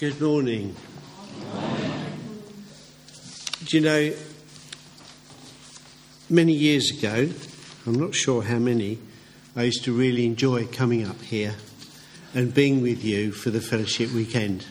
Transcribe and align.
Good 0.00 0.18
morning. 0.18 0.74
Do 3.66 3.76
you 3.76 3.82
know, 3.82 4.14
many 6.30 6.54
years 6.54 6.90
ago, 6.90 7.28
I'm 7.84 8.00
not 8.00 8.14
sure 8.14 8.42
how 8.42 8.58
many, 8.58 8.98
I 9.54 9.64
used 9.64 9.84
to 9.84 9.92
really 9.92 10.24
enjoy 10.24 10.68
coming 10.68 11.06
up 11.06 11.20
here 11.20 11.56
and 12.32 12.54
being 12.54 12.80
with 12.80 13.04
you 13.04 13.30
for 13.30 13.50
the 13.50 13.60
fellowship 13.60 14.10
weekend. 14.12 14.64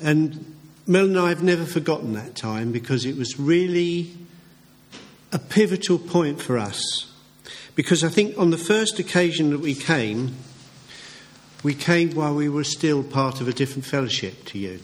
And 0.00 0.56
Mel 0.86 1.04
and 1.04 1.18
I 1.18 1.28
have 1.28 1.42
never 1.42 1.66
forgotten 1.66 2.14
that 2.14 2.34
time 2.34 2.72
because 2.72 3.04
it 3.04 3.18
was 3.18 3.38
really 3.38 4.16
a 5.32 5.38
pivotal 5.38 5.98
point 5.98 6.40
for 6.40 6.56
us. 6.56 7.12
Because 7.74 8.02
I 8.02 8.08
think 8.08 8.38
on 8.38 8.48
the 8.48 8.56
first 8.56 8.98
occasion 8.98 9.50
that 9.50 9.60
we 9.60 9.74
came, 9.74 10.34
we 11.62 11.74
came 11.74 12.14
while 12.14 12.34
we 12.34 12.48
were 12.48 12.64
still 12.64 13.02
part 13.02 13.40
of 13.40 13.48
a 13.48 13.52
different 13.52 13.84
fellowship 13.84 14.44
to 14.46 14.58
you. 14.58 14.80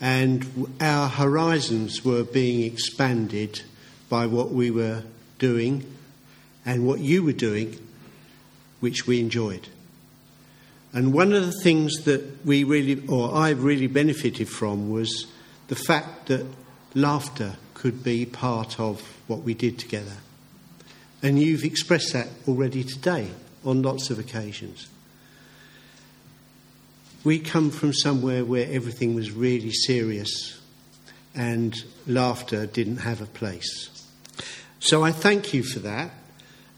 And 0.00 0.76
our 0.80 1.08
horizons 1.08 2.04
were 2.04 2.24
being 2.24 2.62
expanded 2.62 3.62
by 4.08 4.26
what 4.26 4.50
we 4.50 4.70
were 4.70 5.02
doing 5.38 5.84
and 6.64 6.86
what 6.86 7.00
you 7.00 7.24
were 7.24 7.32
doing, 7.32 7.78
which 8.80 9.06
we 9.06 9.20
enjoyed. 9.20 9.68
And 10.92 11.12
one 11.12 11.32
of 11.32 11.44
the 11.44 11.52
things 11.52 12.04
that 12.04 12.44
we 12.44 12.64
really, 12.64 13.06
or 13.08 13.34
I 13.34 13.50
really 13.50 13.86
benefited 13.86 14.48
from, 14.48 14.90
was 14.90 15.26
the 15.68 15.76
fact 15.76 16.26
that 16.26 16.46
laughter 16.94 17.56
could 17.74 18.02
be 18.02 18.24
part 18.24 18.78
of 18.78 19.00
what 19.26 19.40
we 19.40 19.54
did 19.54 19.78
together. 19.78 20.16
And 21.22 21.40
you've 21.40 21.64
expressed 21.64 22.12
that 22.12 22.28
already 22.46 22.84
today 22.84 23.30
on 23.64 23.82
lots 23.82 24.10
of 24.10 24.18
occasions. 24.18 24.88
We 27.24 27.38
come 27.40 27.70
from 27.70 27.92
somewhere 27.92 28.44
where 28.44 28.66
everything 28.70 29.14
was 29.14 29.32
really 29.32 29.72
serious 29.72 30.60
and 31.34 31.76
laughter 32.06 32.66
didn't 32.66 32.98
have 32.98 33.20
a 33.20 33.26
place. 33.26 33.90
So 34.80 35.04
I 35.04 35.12
thank 35.12 35.52
you 35.52 35.62
for 35.62 35.80
that, 35.80 36.10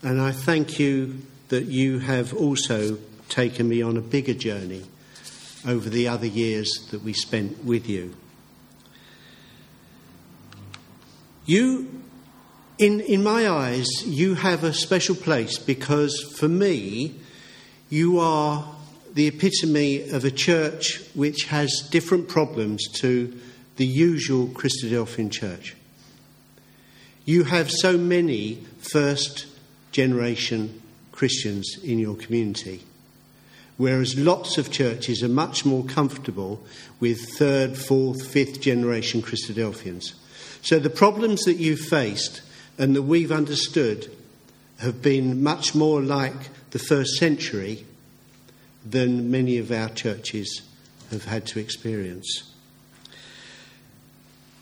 and 0.02 0.20
I 0.20 0.32
thank 0.32 0.78
you 0.78 1.22
that 1.48 1.64
you 1.64 1.98
have 1.98 2.34
also 2.34 2.98
taken 3.28 3.68
me 3.68 3.82
on 3.82 3.96
a 3.96 4.00
bigger 4.00 4.34
journey 4.34 4.84
over 5.66 5.88
the 5.88 6.08
other 6.08 6.26
years 6.26 6.70
that 6.90 7.02
we 7.02 7.12
spent 7.12 7.64
with 7.64 7.88
you. 7.88 8.14
You, 11.44 12.02
in, 12.78 13.00
in 13.00 13.22
my 13.22 13.48
eyes, 13.48 13.88
you 14.06 14.34
have 14.34 14.64
a 14.64 14.72
special 14.72 15.14
place 15.14 15.58
because 15.58 16.20
for 16.38 16.48
me, 16.48 17.16
you 17.88 18.18
are 18.18 18.64
the 19.14 19.26
epitome 19.26 20.08
of 20.10 20.24
a 20.24 20.30
church 20.30 21.00
which 21.14 21.44
has 21.46 21.88
different 21.90 22.28
problems 22.28 22.86
to 23.00 23.36
the 23.76 23.86
usual 23.86 24.46
Christadelphian 24.48 25.30
church. 25.30 25.76
You 27.24 27.44
have 27.44 27.70
so 27.70 27.96
many 27.96 28.64
first 28.78 29.46
generation 29.92 30.80
Christians 31.12 31.78
in 31.82 31.98
your 31.98 32.14
community, 32.14 32.82
whereas 33.76 34.18
lots 34.18 34.58
of 34.58 34.70
churches 34.70 35.22
are 35.22 35.28
much 35.28 35.64
more 35.64 35.84
comfortable 35.84 36.62
with 36.98 37.36
third, 37.36 37.76
fourth, 37.76 38.26
fifth 38.26 38.60
generation 38.60 39.22
Christadelphians. 39.22 40.14
So 40.62 40.78
the 40.78 40.90
problems 40.90 41.42
that 41.42 41.54
you've 41.54 41.80
faced 41.80 42.42
and 42.78 42.94
that 42.96 43.02
we've 43.02 43.32
understood 43.32 44.10
have 44.78 45.02
been 45.02 45.42
much 45.42 45.74
more 45.74 46.00
like 46.00 46.70
the 46.70 46.78
first 46.78 47.16
century 47.16 47.84
than 48.84 49.30
many 49.30 49.58
of 49.58 49.70
our 49.70 49.88
churches 49.88 50.62
have 51.10 51.24
had 51.24 51.46
to 51.46 51.58
experience. 51.58 52.52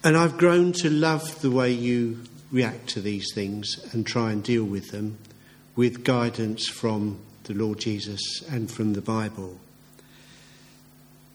And 0.02 0.16
I've 0.16 0.38
grown 0.38 0.72
to 0.74 0.90
love 0.90 1.40
the 1.42 1.50
way 1.50 1.72
you 1.72 2.22
react 2.50 2.88
to 2.90 3.00
these 3.00 3.32
things 3.34 3.84
and 3.92 4.06
try 4.06 4.32
and 4.32 4.42
deal 4.42 4.64
with 4.64 4.90
them 4.90 5.18
with 5.76 6.04
guidance 6.04 6.66
from 6.68 7.18
the 7.44 7.54
Lord 7.54 7.78
Jesus 7.78 8.42
and 8.50 8.70
from 8.70 8.94
the 8.94 9.00
Bible. 9.00 9.58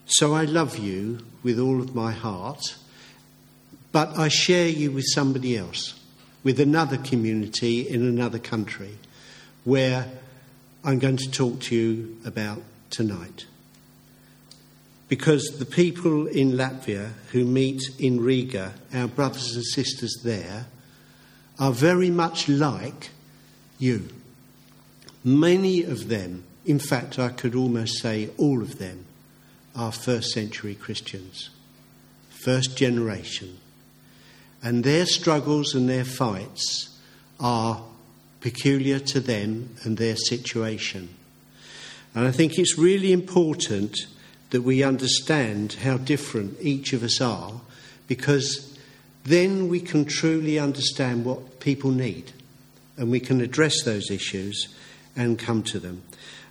So 0.05 0.33
I 0.33 0.43
love 0.43 0.77
you 0.77 1.19
with 1.43 1.59
all 1.59 1.79
of 1.79 1.95
my 1.95 2.11
heart, 2.11 2.75
but 3.91 4.17
I 4.17 4.27
share 4.27 4.67
you 4.67 4.91
with 4.91 5.05
somebody 5.13 5.57
else, 5.57 5.99
with 6.43 6.59
another 6.59 6.97
community 6.97 7.87
in 7.87 8.05
another 8.05 8.39
country, 8.39 8.97
where 9.63 10.07
I'm 10.83 10.99
going 10.99 11.17
to 11.17 11.31
talk 11.31 11.61
to 11.61 11.75
you 11.75 12.17
about 12.25 12.61
tonight. 12.93 13.45
Because 15.09 15.57
the 15.59 15.65
people 15.65 16.27
in 16.27 16.53
Latvia 16.53 17.11
who 17.31 17.43
meet 17.43 17.81
in 17.99 18.21
Riga, 18.21 18.73
our 18.93 19.07
brothers 19.07 19.55
and 19.55 19.65
sisters 19.65 20.21
there, 20.23 20.67
are 21.59 21.71
very 21.71 22.09
much 22.09 22.47
like 22.47 23.09
you. 23.77 24.07
Many 25.23 25.83
of 25.83 26.07
them, 26.07 26.45
in 26.65 26.79
fact, 26.79 27.19
I 27.19 27.29
could 27.29 27.55
almost 27.55 27.99
say 27.99 28.29
all 28.37 28.61
of 28.61 28.79
them, 28.79 29.05
are 29.75 29.91
first 29.91 30.31
century 30.31 30.75
Christians, 30.75 31.49
first 32.29 32.77
generation. 32.77 33.57
And 34.61 34.83
their 34.83 35.05
struggles 35.05 35.73
and 35.73 35.89
their 35.89 36.05
fights 36.05 36.97
are 37.39 37.83
peculiar 38.39 38.99
to 38.99 39.19
them 39.19 39.75
and 39.83 39.97
their 39.97 40.15
situation. 40.15 41.09
And 42.15 42.27
I 42.27 42.31
think 42.31 42.57
it's 42.57 42.77
really 42.77 43.11
important 43.11 44.07
that 44.51 44.61
we 44.61 44.83
understand 44.83 45.73
how 45.73 45.97
different 45.97 46.57
each 46.61 46.93
of 46.93 47.03
us 47.03 47.19
are 47.19 47.61
because 48.07 48.77
then 49.23 49.67
we 49.67 49.79
can 49.79 50.05
truly 50.05 50.59
understand 50.59 51.25
what 51.25 51.59
people 51.59 51.89
need 51.89 52.31
and 52.97 53.09
we 53.09 53.19
can 53.19 53.41
address 53.41 53.83
those 53.83 54.11
issues 54.11 54.67
and 55.15 55.39
come 55.39 55.63
to 55.63 55.79
them. 55.79 56.03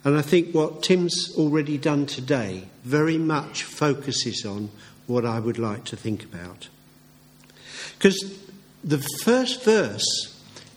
And 0.05 0.19
I 0.19 0.23
think 0.23 0.53
what 0.53 0.83
Tim's 0.83 1.33
already 1.37 1.79
done 1.79 2.07
today 2.07 2.65
very 2.83 3.19
much 3.19 3.63
focuses 3.63 4.45
on 4.45 4.71
what 5.07 5.25
I 5.25 5.39
would 5.39 5.59
like 5.59 5.85
to 5.87 5.97
think 5.97 6.25
about. 6.25 6.69
Because 7.99 8.37
the 8.83 8.99
first 9.23 9.65
verse 9.65 10.05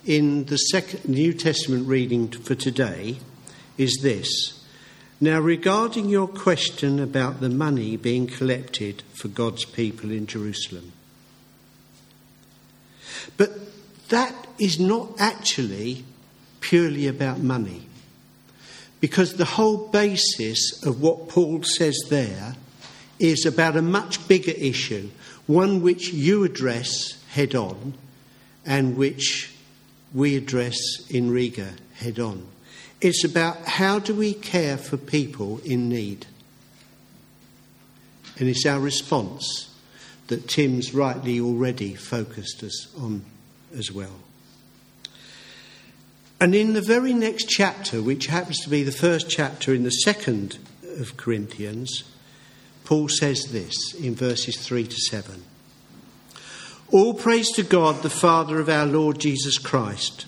in 0.06 0.46
the 0.46 0.58
second 0.58 1.10
New 1.10 1.34
Testament 1.34 1.88
reading 1.88 2.28
for 2.30 2.54
today 2.54 3.18
is 3.80 3.98
this 4.04 4.65
now, 5.22 5.40
regarding 5.40 6.10
your 6.10 6.28
question 6.28 7.00
about 7.00 7.40
the 7.40 7.50
money 7.50 7.96
being 7.96 8.28
collected 8.28 9.02
for 9.14 9.30
God's 9.30 9.64
people 9.64 10.12
in 10.12 10.28
Jerusalem, 10.28 10.92
but 13.38 13.52
that 14.10 14.48
is 14.60 14.80
not 14.80 15.10
actually 15.20 16.04
purely 16.60 17.08
about 17.08 17.40
money. 17.40 17.84
Because 19.00 19.36
the 19.36 19.46
whole 19.46 19.88
basis 19.88 20.84
of 20.84 21.02
what 21.02 21.30
Paul 21.30 21.64
says 21.64 21.98
there 22.10 22.56
is 23.20 23.46
about 23.46 23.78
a 23.78 23.82
much 23.82 24.28
bigger 24.28 24.52
issue, 24.52 25.10
one 25.48 25.82
which 25.82 26.12
you 26.12 26.44
address 26.44 27.24
head 27.30 27.56
on 27.56 27.94
and 28.66 28.98
which 28.98 29.54
we 30.14 30.36
address 30.36 30.78
in 31.10 31.32
Riga 31.32 31.74
head 31.96 32.20
on. 32.20 32.48
It's 33.02 33.24
about 33.24 33.66
how 33.66 34.00
do 34.00 34.14
we 34.14 34.34
care 34.34 34.78
for 34.78 34.98
people 34.98 35.60
in 35.66 35.90
need. 35.90 36.26
And 38.38 38.50
it's 38.50 38.66
our 38.66 38.80
response 38.80 39.70
that 40.28 40.48
Tim's 40.48 40.94
rightly 40.94 41.40
already 41.40 41.94
focused 41.94 42.64
us 42.64 42.94
on 42.98 43.24
as 43.78 43.92
well. 43.92 44.20
And 46.40 46.54
in 46.54 46.74
the 46.74 46.82
very 46.82 47.14
next 47.14 47.48
chapter, 47.48 48.02
which 48.02 48.28
happens 48.28 48.60
to 48.60 48.70
be 48.70 48.84
the 48.84 48.92
first 48.92 49.30
chapter 49.30 49.74
in 49.74 49.84
the 49.84 49.92
second 49.92 50.58
of 50.98 51.18
Corinthians, 51.18 52.04
Paul 52.84 53.08
says 53.10 53.46
this 53.52 53.94
in 53.94 54.16
verses 54.16 54.58
3 54.58 54.86
to 54.86 54.96
7. 54.96 55.44
All 56.92 57.14
praise 57.14 57.52
to 57.54 57.64
God, 57.64 58.02
the 58.02 58.10
Father 58.10 58.60
of 58.60 58.70
our 58.70 58.86
Lord 58.86 59.20
Jesus 59.20 59.58
Christ 59.58 60.26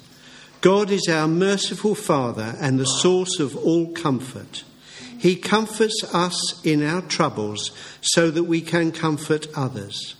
God 0.61 0.89
is 0.89 1.07
our 1.07 1.27
merciful 1.27 1.95
Father 1.95 2.55
and 2.59 2.79
the 2.79 2.85
source 2.85 3.39
of 3.39 3.55
all 3.55 3.91
comfort. 3.93 4.63
He 5.19 5.35
comforts 5.35 6.03
us 6.13 6.61
in 6.65 6.83
our 6.83 7.01
troubles 7.01 7.71
so 8.01 8.31
that 8.31 8.43
we 8.43 8.61
can 8.61 8.91
comfort 8.91 9.47
others. 9.55 10.15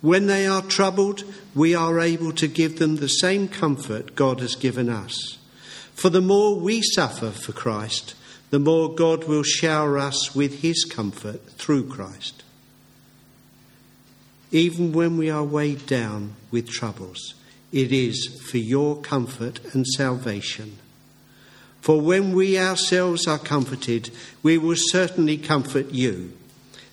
When 0.00 0.26
they 0.26 0.46
are 0.46 0.62
troubled, 0.62 1.24
we 1.54 1.74
are 1.74 1.98
able 1.98 2.32
to 2.32 2.46
give 2.46 2.78
them 2.78 2.96
the 2.96 3.08
same 3.08 3.48
comfort 3.48 4.14
God 4.14 4.40
has 4.40 4.54
given 4.54 4.88
us. 4.88 5.38
For 5.94 6.10
the 6.10 6.20
more 6.20 6.56
we 6.56 6.82
suffer 6.82 7.30
for 7.30 7.52
Christ, 7.52 8.14
the 8.50 8.58
more 8.58 8.94
God 8.94 9.24
will 9.24 9.42
shower 9.42 9.98
us 9.98 10.34
with 10.34 10.60
his 10.60 10.84
comfort 10.84 11.48
through 11.52 11.88
Christ. 11.88 12.42
Even 14.50 14.92
when 14.92 15.16
we 15.16 15.30
are 15.30 15.42
weighed 15.42 15.86
down 15.86 16.34
with 16.50 16.68
troubles, 16.68 17.34
it 17.74 17.90
is 17.90 18.40
for 18.40 18.58
your 18.58 18.96
comfort 19.00 19.58
and 19.74 19.84
salvation. 19.84 20.78
For 21.80 22.00
when 22.00 22.32
we 22.32 22.56
ourselves 22.56 23.26
are 23.26 23.38
comforted, 23.38 24.10
we 24.44 24.56
will 24.56 24.76
certainly 24.78 25.36
comfort 25.36 25.90
you. 25.90 26.32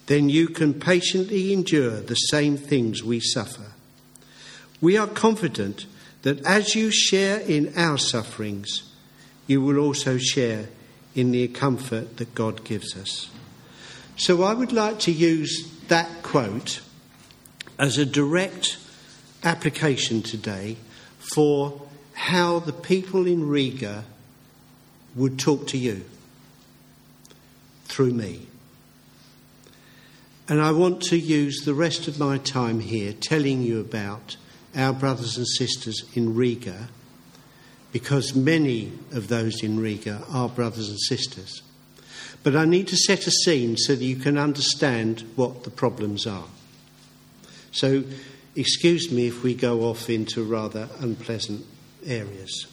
Then 0.08 0.28
you 0.28 0.48
can 0.48 0.74
patiently 0.74 1.54
endure 1.54 2.02
the 2.02 2.16
same 2.16 2.58
things 2.58 3.04
we 3.04 3.20
suffer. 3.20 3.74
We 4.82 4.98
are 4.98 5.08
confident 5.08 5.86
that 6.24 6.44
as 6.48 6.74
you 6.74 6.90
share 6.90 7.40
in 7.42 7.74
our 7.78 8.00
sufferings, 8.00 8.92
you 9.46 9.62
will 9.62 9.78
also 9.78 10.18
share 10.18 10.68
in 11.14 11.32
the 11.32 11.48
comfort 11.48 12.18
that 12.18 12.34
God 12.34 12.64
gives 12.64 12.98
us. 12.98 13.30
So 14.18 14.42
I 14.42 14.56
would 14.56 14.74
like 14.74 14.98
to 15.02 15.12
use 15.12 15.72
that 15.90 16.24
quote 16.24 16.82
as 17.78 18.00
a 18.00 18.06
direct 18.06 18.78
application 19.44 20.22
today 20.22 20.78
for 21.18 21.82
how 22.14 22.60
the 22.60 22.74
people 22.74 23.28
in 23.28 23.48
Riga 23.48 24.04
would 25.16 25.40
talk 25.40 25.68
to 25.68 25.78
you 25.78 26.04
through 27.86 28.12
me. 28.12 28.48
And 30.48 30.62
I 30.62 30.72
want 30.72 31.02
to 31.04 31.18
use 31.18 31.64
the 31.64 31.74
rest 31.74 32.08
of 32.08 32.20
my 32.20 32.38
time 32.38 32.80
here 32.80 33.14
telling 33.14 33.62
you 33.62 33.80
about 33.80 34.38
our 34.76 34.94
brothers 34.94 35.38
and 35.38 35.48
sisters 35.48 36.04
in 36.14 36.36
Riga 36.36 36.90
because 37.92 38.36
many 38.36 38.92
of 39.12 39.28
those 39.28 39.64
in 39.64 39.80
Riga 39.80 40.24
are 40.30 40.50
brothers 40.50 40.90
and 40.90 41.00
sisters. 41.00 41.62
But 42.44 42.56
I 42.56 42.66
need 42.66 42.88
to 42.88 42.98
set 42.98 43.28
a 43.28 43.32
scene 43.32 43.78
so 43.78 43.96
that 43.96 44.04
you 44.04 44.16
can 44.16 44.38
understand 44.38 45.24
what 45.36 45.64
the 45.64 45.70
problems 45.70 46.26
are. 46.26 46.48
So, 47.72 48.04
excuse 48.56 49.12
me 49.12 49.28
if 49.28 49.44
we 49.44 49.54
go 49.54 49.82
off 49.82 50.10
into 50.10 50.44
rather 50.44 50.90
unpleasant 51.00 51.66
areas. 52.06 52.68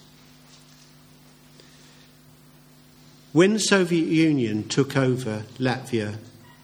When 3.33 3.53
the 3.53 3.61
Soviet 3.61 4.09
Union 4.09 4.69
took 4.69 4.97
over 4.97 5.45
Latvia 5.59 6.17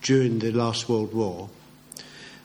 during 0.03 0.39
the 0.39 0.51
last 0.51 0.89
World 0.89 1.13
War, 1.13 1.51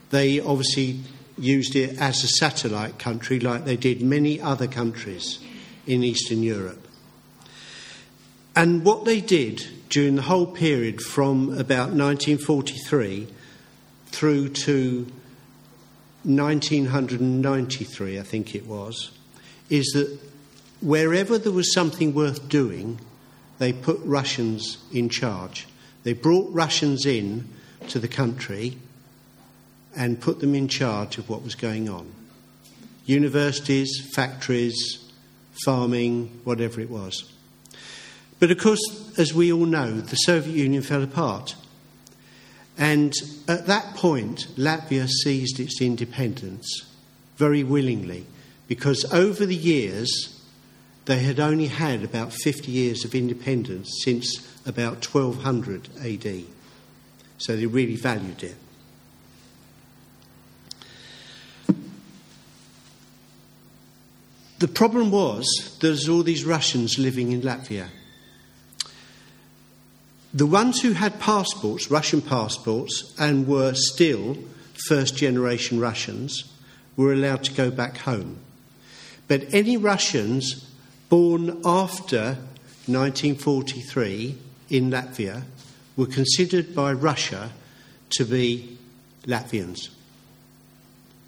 they 0.09 0.39
obviously 0.39 0.99
used 1.37 1.75
it 1.75 1.99
as 1.99 2.23
a 2.23 2.27
satellite 2.27 2.99
country 2.99 3.39
like 3.39 3.65
they 3.65 3.77
did 3.77 4.01
many 4.01 4.41
other 4.41 4.67
countries 4.67 5.39
in 5.87 6.03
Eastern 6.03 6.43
Europe. 6.43 6.85
And 8.55 8.83
what 8.83 9.05
they 9.05 9.21
did 9.21 9.65
during 9.89 10.15
the 10.15 10.23
whole 10.23 10.45
period 10.45 11.01
from 11.01 11.57
about 11.57 11.91
1943 11.91 13.27
through 14.07 14.49
to 14.49 15.07
1993, 16.23 18.19
I 18.19 18.23
think 18.23 18.55
it 18.55 18.65
was, 18.65 19.11
is 19.69 19.85
that 19.93 20.19
wherever 20.81 21.37
there 21.37 21.51
was 21.51 21.73
something 21.73 22.13
worth 22.13 22.49
doing, 22.49 22.99
they 23.57 23.73
put 23.73 23.99
Russians 24.03 24.77
in 24.91 25.09
charge. 25.09 25.67
They 26.03 26.13
brought 26.13 26.51
Russians 26.53 27.05
in 27.05 27.49
to 27.89 27.99
the 27.99 28.07
country 28.07 28.77
and 29.95 30.21
put 30.21 30.39
them 30.39 30.55
in 30.55 30.67
charge 30.67 31.17
of 31.17 31.29
what 31.29 31.43
was 31.43 31.55
going 31.55 31.89
on. 31.89 32.13
Universities, 33.05 34.09
factories, 34.13 35.11
farming, 35.65 36.41
whatever 36.43 36.79
it 36.79 36.89
was. 36.89 37.31
But 38.39 38.51
of 38.51 38.57
course, 38.57 38.79
as 39.17 39.33
we 39.33 39.51
all 39.51 39.65
know, 39.65 39.99
the 39.99 40.15
Soviet 40.15 40.55
Union 40.55 40.81
fell 40.81 41.03
apart. 41.03 41.55
And 42.79 43.13
at 43.45 43.67
that 43.67 43.93
point, 43.95 44.47
Latvia 44.55 45.07
seized 45.09 45.59
its 45.59 45.81
independence 45.81 46.89
very 47.35 47.61
willingly 47.61 48.25
because 48.69 49.03
over 49.11 49.45
the 49.45 49.55
years, 49.55 50.41
they 51.03 51.19
had 51.19 51.41
only 51.41 51.67
had 51.67 52.03
about 52.03 52.31
50 52.31 52.71
years 52.71 53.03
of 53.03 53.13
independence 53.13 54.01
since 54.03 54.47
about 54.65 55.05
1200 55.05 55.89
AD. 56.01 56.43
So 57.37 57.57
they 57.57 57.65
really 57.65 57.97
valued 57.97 58.43
it. 58.43 58.55
The 64.59 64.67
problem 64.67 65.11
was 65.11 65.77
there's 65.81 66.07
all 66.07 66.23
these 66.23 66.45
Russians 66.45 66.97
living 66.97 67.31
in 67.33 67.41
Latvia. 67.41 67.89
The 70.33 70.45
ones 70.45 70.81
who 70.81 70.91
had 70.91 71.19
passports, 71.19 71.89
Russian 71.89 72.21
passports, 72.21 73.15
and 73.17 73.47
were 73.47 73.73
still 73.73 74.37
first 74.87 75.17
generation 75.17 75.79
Russians, 75.79 76.43
were 76.95 77.13
allowed 77.13 77.43
to 77.45 77.53
go 77.53 77.71
back 77.71 77.97
home. 77.97 78.37
But 79.27 79.53
any 79.53 79.75
Russians 79.75 80.69
born 81.09 81.61
after 81.65 82.37
1943 82.85 84.37
in 84.69 84.91
Latvia 84.91 85.43
were 85.95 86.05
considered 86.05 86.75
by 86.75 86.93
Russia 86.93 87.51
to 88.11 88.25
be 88.25 88.77
Latvians, 89.25 89.89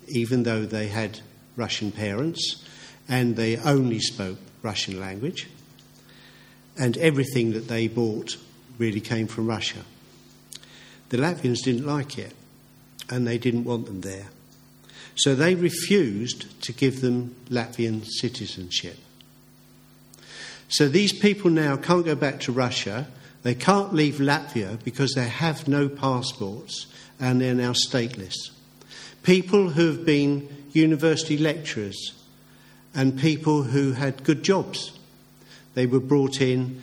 even 0.08 0.44
though 0.44 0.66
they 0.66 0.88
had 0.88 1.20
Russian 1.56 1.92
parents 1.92 2.64
and 3.08 3.36
they 3.36 3.58
only 3.58 4.00
spoke 4.00 4.38
Russian 4.62 5.00
language, 5.00 5.50
and 6.78 6.98
everything 6.98 7.54
that 7.54 7.68
they 7.68 7.88
bought 7.88 8.38
really 8.82 9.00
came 9.00 9.28
from 9.28 9.46
Russia. 9.46 9.86
The 11.10 11.18
Latvians 11.18 11.64
didn't 11.64 11.86
like 11.86 12.18
it, 12.18 12.34
and 13.10 13.28
they 13.28 13.38
didn't 13.38 13.64
want 13.64 13.86
them 13.86 14.02
there. 14.02 14.28
So 15.16 15.36
they 15.36 15.54
refused 15.54 16.62
to 16.64 16.74
give 16.74 17.02
them 17.02 17.36
Latvian 17.50 18.04
citizenship. 18.06 18.98
So 20.68 20.88
these 20.90 21.14
people 21.14 21.52
now 21.52 21.78
can't 21.78 22.06
go 22.06 22.16
back 22.16 22.40
to 22.42 22.52
Russia. 22.52 23.08
They 23.44 23.54
can't 23.54 23.94
leave 23.94 24.16
Latvia 24.16 24.84
because 24.84 25.14
they 25.14 25.28
have 25.28 25.68
no 25.68 25.88
passports 25.88 26.88
and 27.20 27.42
they're 27.42 27.54
now 27.54 27.74
stateless. 27.74 28.36
People 29.22 29.70
who 29.72 29.88
have 29.88 30.06
been 30.06 30.48
university 30.72 31.38
lecturers 31.38 32.14
and 32.96 33.20
people 33.20 33.64
who 33.64 33.92
had 33.92 34.24
good 34.24 34.44
jobs. 34.44 34.98
They 35.74 35.86
were 35.86 36.00
brought 36.00 36.42
in. 36.42 36.82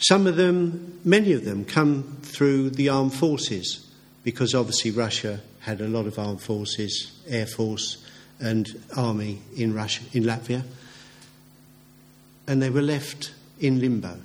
Some 0.00 0.26
of 0.26 0.36
them, 0.36 0.98
many 1.04 1.32
of 1.32 1.44
them, 1.44 1.64
come 1.64 2.18
through 2.22 2.70
the 2.70 2.88
armed 2.88 3.14
forces 3.14 3.86
because 4.24 4.54
obviously 4.54 4.90
Russia 4.90 5.40
had 5.60 5.80
a 5.80 5.88
lot 5.88 6.06
of 6.06 6.18
armed 6.18 6.42
forces, 6.42 7.12
air 7.28 7.46
force 7.46 7.98
and 8.40 8.66
army 8.96 9.42
in 9.56 9.74
Russia, 9.74 10.02
in 10.12 10.24
Latvia, 10.24 10.64
and 12.46 12.62
they 12.62 12.70
were 12.70 12.82
left 12.82 13.32
in 13.60 13.78
limbo. 13.78 14.18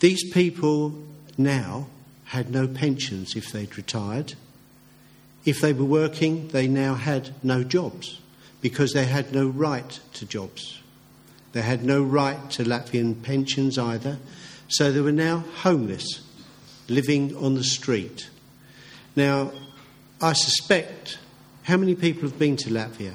These 0.00 0.30
people 0.32 0.94
now 1.38 1.86
had 2.26 2.50
no 2.50 2.68
pensions 2.68 3.34
if 3.34 3.50
they'd 3.50 3.76
retired. 3.76 4.34
If 5.44 5.60
they 5.60 5.72
were 5.72 5.84
working, 5.84 6.48
they 6.48 6.68
now 6.68 6.94
had 6.94 7.34
no 7.42 7.64
jobs 7.64 8.18
because 8.60 8.92
they 8.92 9.06
had 9.06 9.32
no 9.32 9.46
right 9.46 9.98
to 10.14 10.26
jobs. 10.26 10.79
They 11.52 11.62
had 11.62 11.84
no 11.84 12.02
right 12.02 12.50
to 12.52 12.64
Latvian 12.64 13.22
pensions 13.22 13.78
either, 13.78 14.18
so 14.68 14.92
they 14.92 15.00
were 15.00 15.12
now 15.12 15.44
homeless, 15.62 16.20
living 16.88 17.36
on 17.36 17.54
the 17.54 17.64
street. 17.64 18.30
Now, 19.16 19.52
I 20.20 20.32
suspect 20.32 21.18
how 21.64 21.76
many 21.76 21.94
people 21.94 22.22
have 22.22 22.38
been 22.38 22.56
to 22.58 22.70
Latvia? 22.70 23.14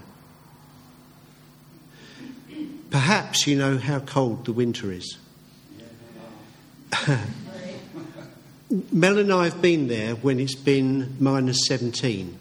Perhaps 2.89 3.48
you 3.48 3.58
know 3.58 3.77
how 3.77 4.00
cold 4.00 4.46
the 4.46 4.54
winter 4.54 4.92
is. 4.92 5.18
Mel 8.92 9.18
and 9.18 9.32
I 9.32 9.46
have 9.46 9.62
been 9.62 9.88
there 9.88 10.15
when 10.15 10.39
it's 10.39 10.56
been 10.56 11.15
minus 11.20 11.68
17, 11.68 12.38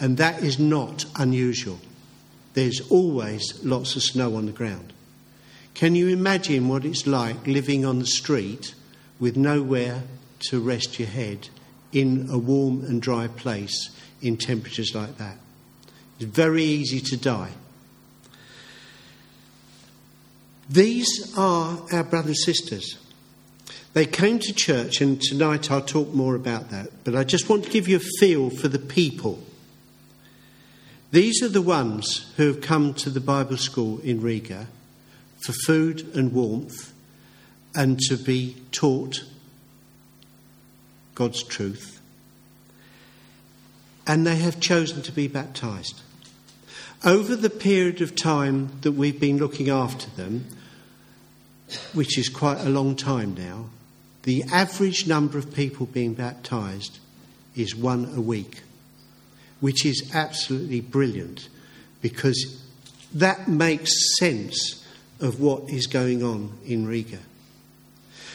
and 0.00 0.16
that 0.16 0.42
is 0.42 0.58
not 0.58 1.04
unusual 1.16 1.78
there's 2.54 2.80
always 2.90 3.62
lots 3.64 3.96
of 3.96 4.02
snow 4.02 4.36
on 4.36 4.46
the 4.46 4.52
ground. 4.52 4.93
Can 5.74 5.94
you 5.94 6.08
imagine 6.08 6.68
what 6.68 6.84
it's 6.84 7.06
like 7.06 7.46
living 7.46 7.84
on 7.84 7.98
the 7.98 8.06
street 8.06 8.74
with 9.18 9.36
nowhere 9.36 10.02
to 10.50 10.60
rest 10.60 10.98
your 10.98 11.08
head 11.08 11.48
in 11.92 12.28
a 12.30 12.38
warm 12.38 12.84
and 12.84 13.02
dry 13.02 13.26
place 13.28 13.90
in 14.22 14.36
temperatures 14.36 14.94
like 14.94 15.18
that? 15.18 15.36
It's 16.18 16.30
very 16.30 16.62
easy 16.62 17.00
to 17.00 17.16
die. 17.16 17.50
These 20.70 21.36
are 21.36 21.78
our 21.92 22.04
brothers 22.04 22.46
and 22.46 22.56
sisters. 22.56 22.98
They 23.92 24.06
came 24.06 24.38
to 24.40 24.52
church, 24.52 25.00
and 25.00 25.20
tonight 25.20 25.70
I'll 25.70 25.82
talk 25.82 26.14
more 26.14 26.34
about 26.34 26.70
that, 26.70 27.04
but 27.04 27.14
I 27.14 27.24
just 27.24 27.48
want 27.48 27.64
to 27.64 27.70
give 27.70 27.86
you 27.86 27.96
a 27.96 28.18
feel 28.18 28.50
for 28.50 28.68
the 28.68 28.78
people 28.78 29.44
these 31.14 31.44
are 31.44 31.48
the 31.48 31.62
ones 31.62 32.32
who 32.36 32.48
have 32.48 32.60
come 32.60 32.92
to 32.94 33.08
the 33.08 33.20
Bible 33.20 33.56
school 33.56 34.00
in 34.00 34.20
Riga 34.20 34.66
for 35.44 35.52
food 35.52 36.14
and 36.14 36.32
warmth 36.32 36.92
and 37.74 37.98
to 37.98 38.16
be 38.16 38.56
taught 38.72 39.24
God's 41.14 41.42
truth. 41.42 42.00
And 44.06 44.26
they 44.26 44.36
have 44.36 44.60
chosen 44.60 45.02
to 45.02 45.12
be 45.12 45.28
baptized. 45.28 46.00
Over 47.04 47.36
the 47.36 47.50
period 47.50 48.00
of 48.00 48.14
time 48.14 48.70
that 48.82 48.92
we've 48.92 49.20
been 49.20 49.38
looking 49.38 49.68
after 49.68 50.08
them, 50.10 50.46
which 51.92 52.18
is 52.18 52.28
quite 52.28 52.60
a 52.60 52.70
long 52.70 52.96
time 52.96 53.34
now, 53.34 53.66
the 54.22 54.42
average 54.44 55.06
number 55.06 55.36
of 55.36 55.54
people 55.54 55.86
being 55.86 56.14
baptized 56.14 56.98
is 57.56 57.76
one 57.76 58.10
a 58.14 58.20
week, 58.20 58.62
which 59.60 59.84
is 59.84 60.10
absolutely 60.14 60.80
brilliant 60.80 61.48
because 62.00 62.62
that 63.12 63.48
makes 63.48 63.92
sense 64.18 64.83
of 65.20 65.40
what 65.40 65.68
is 65.70 65.86
going 65.86 66.22
on 66.22 66.58
in 66.64 66.86
Riga. 66.86 67.18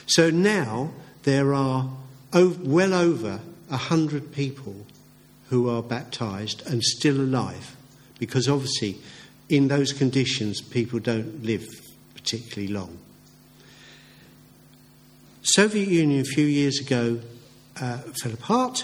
So 0.08 0.30
now 0.30 0.92
there 1.24 1.54
are 1.54 1.90
well 2.34 2.94
over 2.94 3.40
a 3.70 3.78
hundred 3.78 4.32
people 4.32 4.86
who 5.50 5.70
are 5.70 5.82
baptized 5.82 6.66
and 6.68 6.84
still 6.84 7.20
alive, 7.20 7.76
because 8.18 8.48
obviously 8.48 8.98
in 9.50 9.68
those 9.68 9.94
conditions 9.94 10.62
people 10.62 11.00
don't 11.00 11.44
live 11.44 11.68
particularly 12.16 12.72
long. 12.72 12.98
Soviet 15.42 15.88
Union 15.88 16.22
a 16.22 16.26
few 16.26 16.46
years 16.46 16.80
ago 16.80 17.20
uh, 17.82 17.98
fell 18.22 18.34
apart, 18.34 18.84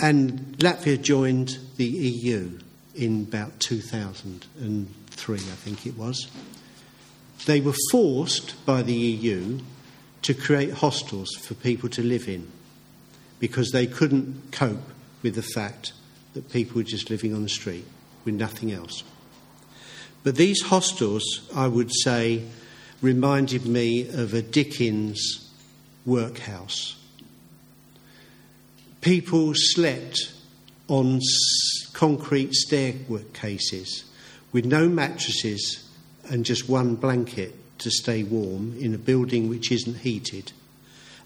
and 0.00 0.56
Latvia 0.58 1.00
joined 1.00 1.58
the 1.76 1.84
EU 1.84 2.58
in 2.94 3.26
about 3.28 3.58
2003, 3.60 5.36
I 5.36 5.38
think 5.38 5.86
it 5.86 5.96
was. 5.96 6.28
They 7.46 7.60
were 7.60 7.74
forced 7.90 8.64
by 8.66 8.82
the 8.82 8.94
EU 8.94 9.60
to 10.22 10.34
create 10.34 10.72
hostels 10.72 11.34
for 11.34 11.54
people 11.54 11.88
to 11.90 12.02
live 12.02 12.28
in 12.28 12.50
because 13.38 13.70
they 13.70 13.86
couldn't 13.86 14.50
cope 14.52 14.90
with 15.22 15.34
the 15.34 15.42
fact 15.42 15.92
that 16.34 16.50
people 16.52 16.76
were 16.76 16.82
just 16.82 17.10
living 17.10 17.34
on 17.34 17.42
the 17.42 17.48
street 17.48 17.86
with 18.24 18.34
nothing 18.34 18.72
else. 18.72 19.02
But 20.24 20.36
these 20.36 20.62
hostels, 20.62 21.22
I 21.54 21.68
would 21.68 21.90
say, 22.02 22.42
reminded 23.00 23.64
me 23.64 24.08
of 24.08 24.34
a 24.34 24.42
Dickens 24.42 25.50
workhouse. 26.04 26.96
People 29.00 29.52
slept 29.54 30.32
on 30.88 31.20
concrete 31.92 32.54
staircases 32.54 34.04
with 34.52 34.64
no 34.64 34.88
mattresses 34.88 35.87
and 36.30 36.44
just 36.44 36.68
one 36.68 36.94
blanket 36.94 37.54
to 37.78 37.90
stay 37.90 38.22
warm 38.22 38.76
in 38.78 38.94
a 38.94 38.98
building 38.98 39.48
which 39.48 39.70
isn't 39.70 39.98
heated. 39.98 40.52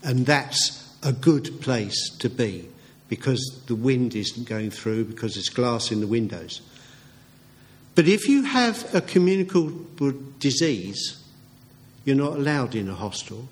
And 0.03 0.27
that's 0.27 0.95
a 1.03 1.13
good 1.13 1.61
place 1.61 2.11
to 2.19 2.29
be 2.29 2.69
because 3.09 3.63
the 3.67 3.75
wind 3.75 4.15
isn't 4.15 4.49
going 4.49 4.71
through, 4.71 5.05
because 5.05 5.35
there's 5.35 5.49
glass 5.49 5.91
in 5.91 6.01
the 6.01 6.07
windows. 6.07 6.63
But 7.95 8.09
if 8.09 8.29
you 8.29 8.45
have 8.45 8.95
a 8.95 9.01
communicable 9.01 10.15
disease, 10.39 11.23
you're 12.05 12.17
not 12.17 12.37
allowed 12.37 12.75
in 12.75 12.89
a 12.89 12.95
hostel 12.95 13.49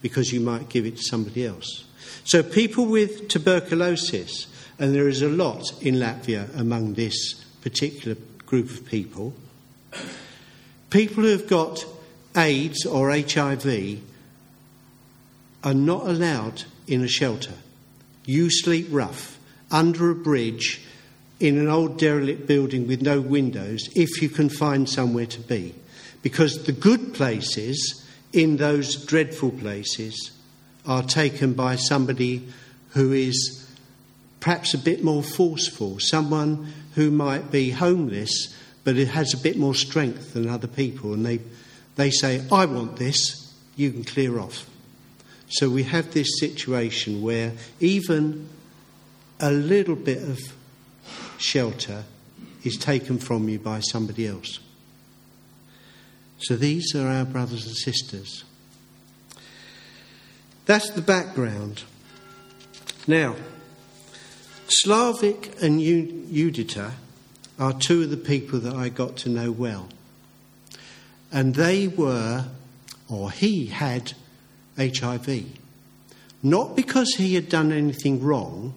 because 0.00 0.32
you 0.32 0.40
might 0.40 0.68
give 0.68 0.86
it 0.86 0.96
to 0.96 1.02
somebody 1.02 1.46
else. 1.46 1.84
So, 2.24 2.42
people 2.42 2.86
with 2.86 3.28
tuberculosis, 3.28 4.46
and 4.78 4.94
there 4.94 5.08
is 5.08 5.22
a 5.22 5.28
lot 5.28 5.62
in 5.82 5.96
Latvia 5.96 6.48
among 6.58 6.94
this 6.94 7.34
particular 7.60 8.16
group 8.46 8.70
of 8.70 8.86
people, 8.86 9.34
people 10.92 11.22
who 11.22 11.30
have 11.30 11.48
got 11.48 11.86
AIDS 12.36 12.84
or 12.84 13.10
HIV 13.10 13.98
are 15.64 15.74
not 15.74 16.06
allowed 16.06 16.64
in 16.86 17.02
a 17.02 17.08
shelter. 17.08 17.54
You 18.26 18.50
sleep 18.50 18.88
rough 18.90 19.38
under 19.70 20.10
a 20.10 20.14
bridge 20.14 20.82
in 21.40 21.56
an 21.56 21.68
old 21.68 21.98
derelict 21.98 22.46
building 22.46 22.86
with 22.86 23.00
no 23.00 23.22
windows 23.22 23.88
if 23.96 24.20
you 24.20 24.28
can 24.28 24.50
find 24.50 24.86
somewhere 24.88 25.26
to 25.26 25.40
be. 25.40 25.74
Because 26.20 26.64
the 26.64 26.72
good 26.72 27.14
places 27.14 28.06
in 28.32 28.58
those 28.58 28.94
dreadful 29.06 29.50
places 29.50 30.30
are 30.86 31.02
taken 31.02 31.54
by 31.54 31.76
somebody 31.76 32.46
who 32.90 33.12
is 33.12 33.66
perhaps 34.40 34.74
a 34.74 34.78
bit 34.78 35.02
more 35.02 35.22
forceful, 35.22 35.98
someone 35.98 36.70
who 36.96 37.10
might 37.10 37.50
be 37.50 37.70
homeless 37.70 38.54
but 38.84 38.96
it 38.96 39.08
has 39.08 39.34
a 39.34 39.38
bit 39.38 39.56
more 39.56 39.74
strength 39.74 40.34
than 40.34 40.48
other 40.48 40.66
people, 40.66 41.14
and 41.14 41.24
they, 41.24 41.40
they 41.96 42.10
say, 42.10 42.44
I 42.50 42.66
want 42.66 42.96
this, 42.96 43.54
you 43.76 43.90
can 43.90 44.04
clear 44.04 44.38
off. 44.38 44.68
So 45.48 45.68
we 45.68 45.82
have 45.84 46.12
this 46.12 46.40
situation 46.40 47.22
where 47.22 47.52
even 47.78 48.48
a 49.38 49.50
little 49.50 49.96
bit 49.96 50.22
of 50.22 50.40
shelter 51.38 52.04
is 52.64 52.76
taken 52.76 53.18
from 53.18 53.48
you 53.48 53.58
by 53.58 53.80
somebody 53.80 54.26
else. 54.26 54.60
So 56.38 56.56
these 56.56 56.94
are 56.94 57.06
our 57.06 57.24
brothers 57.24 57.66
and 57.66 57.76
sisters. 57.76 58.44
That's 60.66 60.90
the 60.90 61.02
background. 61.02 61.82
Now, 63.06 63.36
Slavik 64.68 65.60
and 65.62 65.80
Judita 65.80 66.92
are 67.62 67.72
two 67.72 68.02
of 68.02 68.10
the 68.10 68.16
people 68.16 68.58
that 68.58 68.74
I 68.74 68.88
got 68.88 69.16
to 69.18 69.28
know 69.28 69.52
well. 69.52 69.88
And 71.30 71.54
they 71.54 71.86
were, 71.86 72.46
or 73.08 73.30
he 73.30 73.66
had, 73.66 74.14
HIV. 74.76 75.44
Not 76.42 76.74
because 76.74 77.14
he 77.18 77.36
had 77.36 77.48
done 77.48 77.70
anything 77.70 78.20
wrong, 78.20 78.74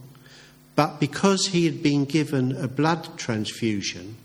but 0.76 1.00
because 1.00 1.48
he 1.48 1.66
had 1.66 1.82
been 1.82 2.06
given 2.06 2.56
a 2.56 2.68
blood 2.68 3.18
transfusion 3.18 4.18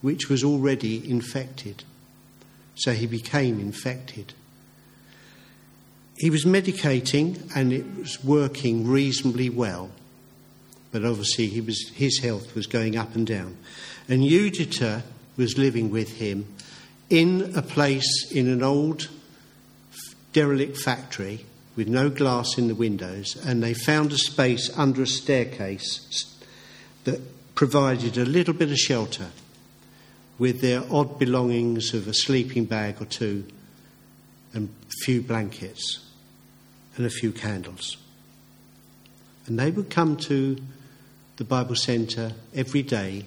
which 0.00 0.28
was 0.28 0.42
already 0.42 1.08
infected. 1.08 1.84
So 2.74 2.94
he 2.94 3.06
became 3.06 3.60
infected. 3.60 4.34
He 6.16 6.28
was 6.28 6.44
medicating 6.44 7.52
and 7.54 7.72
it 7.72 7.86
was 7.96 8.24
working 8.24 8.84
reasonably 8.84 9.48
well, 9.48 9.90
but 10.92 11.04
obviously 11.04 11.46
he 11.46 11.60
was, 11.60 11.90
his 11.94 12.20
health 12.20 12.54
was 12.54 12.66
going 12.66 12.96
up 12.96 13.14
and 13.14 13.26
down. 13.26 13.56
And 14.08 14.22
Judita 14.22 15.02
was 15.36 15.58
living 15.58 15.90
with 15.90 16.16
him 16.16 16.46
in 17.10 17.52
a 17.54 17.62
place 17.62 18.30
in 18.30 18.48
an 18.48 18.62
old 18.62 19.08
derelict 20.32 20.78
factory 20.78 21.44
with 21.76 21.88
no 21.88 22.10
glass 22.10 22.58
in 22.58 22.68
the 22.68 22.74
windows, 22.74 23.36
and 23.46 23.62
they 23.62 23.72
found 23.72 24.12
a 24.12 24.18
space 24.18 24.70
under 24.76 25.02
a 25.02 25.06
staircase 25.06 26.36
that 27.04 27.20
provided 27.54 28.18
a 28.18 28.24
little 28.24 28.54
bit 28.54 28.70
of 28.70 28.76
shelter 28.76 29.28
with 30.38 30.60
their 30.60 30.82
odd 30.90 31.18
belongings 31.18 31.94
of 31.94 32.08
a 32.08 32.14
sleeping 32.14 32.64
bag 32.64 33.00
or 33.00 33.04
two 33.04 33.44
and 34.52 34.68
a 34.68 35.04
few 35.04 35.20
blankets 35.20 36.00
and 36.96 37.06
a 37.06 37.10
few 37.10 37.32
candles. 37.32 37.96
And 39.46 39.58
they 39.58 39.70
would 39.70 39.90
come 39.90 40.16
to 40.18 40.56
the 41.38 41.44
Bible 41.44 41.76
Centre 41.76 42.32
every 42.52 42.82
day 42.82 43.24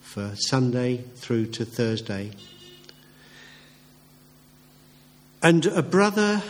for 0.00 0.32
Sunday 0.34 1.04
through 1.14 1.46
to 1.46 1.64
Thursday 1.64 2.32
and 5.40 5.66
a 5.66 5.82
brother 5.82 6.42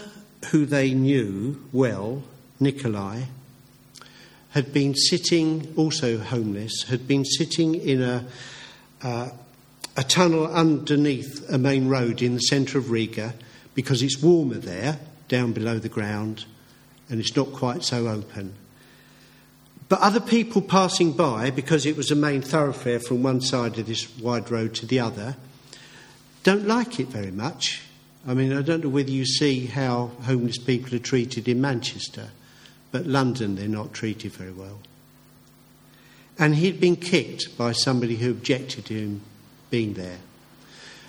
who 0.50 0.64
they 0.64 0.94
knew 0.94 1.62
well, 1.72 2.22
Nikolai, 2.58 3.24
had 4.50 4.72
been 4.72 4.94
sitting, 4.94 5.72
also 5.76 6.18
homeless, 6.18 6.84
had 6.88 7.06
been 7.06 7.24
sitting 7.24 7.74
in 7.74 8.02
a, 8.02 8.26
uh, 9.02 9.28
a 9.96 10.02
tunnel 10.02 10.46
underneath 10.46 11.48
a 11.50 11.58
main 11.58 11.88
road 11.88 12.22
in 12.22 12.34
the 12.34 12.40
centre 12.40 12.78
of 12.78 12.90
Riga 12.90 13.34
because 13.74 14.02
it's 14.02 14.22
warmer 14.22 14.56
there, 14.56 14.98
down 15.28 15.52
below 15.52 15.78
the 15.78 15.88
ground, 15.90 16.46
and 17.08 17.20
it's 17.20 17.36
not 17.36 17.52
quite 17.52 17.84
so 17.84 18.08
open. 18.08 18.54
But 19.90 20.00
other 20.00 20.20
people 20.20 20.62
passing 20.62 21.12
by, 21.12 21.50
because 21.50 21.84
it 21.84 21.98
was 21.98 22.10
a 22.10 22.16
main 22.16 22.40
thoroughfare 22.40 23.00
from 23.00 23.22
one 23.22 23.42
side 23.42 23.78
of 23.78 23.84
this 23.84 24.18
wide 24.18 24.50
road 24.50 24.74
to 24.76 24.86
the 24.86 25.00
other, 25.00 25.36
don't 26.44 26.66
like 26.66 26.98
it 26.98 27.08
very 27.08 27.30
much 27.30 27.82
I 28.26 28.34
mean, 28.34 28.52
I 28.52 28.62
don't 28.62 28.84
know 28.84 28.90
whether 28.90 29.10
you 29.10 29.24
see 29.24 29.66
how 29.66 30.10
homeless 30.22 30.58
people 30.58 30.94
are 30.94 31.00
treated 31.00 31.48
in 31.48 31.60
Manchester, 31.60 32.28
but 32.92 33.06
London 33.06 33.56
they're 33.56 33.68
not 33.68 33.94
treated 33.94 34.32
very 34.32 34.52
well. 34.52 34.80
And 36.38 36.54
he'd 36.54 36.80
been 36.80 36.96
kicked 36.96 37.56
by 37.56 37.72
somebody 37.72 38.16
who 38.16 38.30
objected 38.30 38.86
to 38.86 38.94
him 38.94 39.20
being 39.70 39.94
there. 39.94 40.18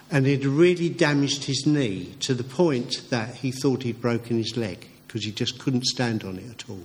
And 0.10 0.28
it 0.28 0.46
really 0.46 0.90
damaged 0.90 1.46
his 1.46 1.66
knee 1.66 2.16
to 2.22 2.34
the 2.34 2.44
point 2.44 3.10
that 3.10 3.36
he 3.36 3.52
thought 3.52 3.84
he'd 3.84 4.02
broken 4.02 4.38
his 4.38 4.58
leg 4.58 4.88
because 5.08 5.24
he 5.24 5.32
just 5.32 5.60
couldn't 5.60 5.86
stand 5.86 6.24
on 6.24 6.38
it 6.38 6.50
at 6.50 6.70
all. 6.70 6.84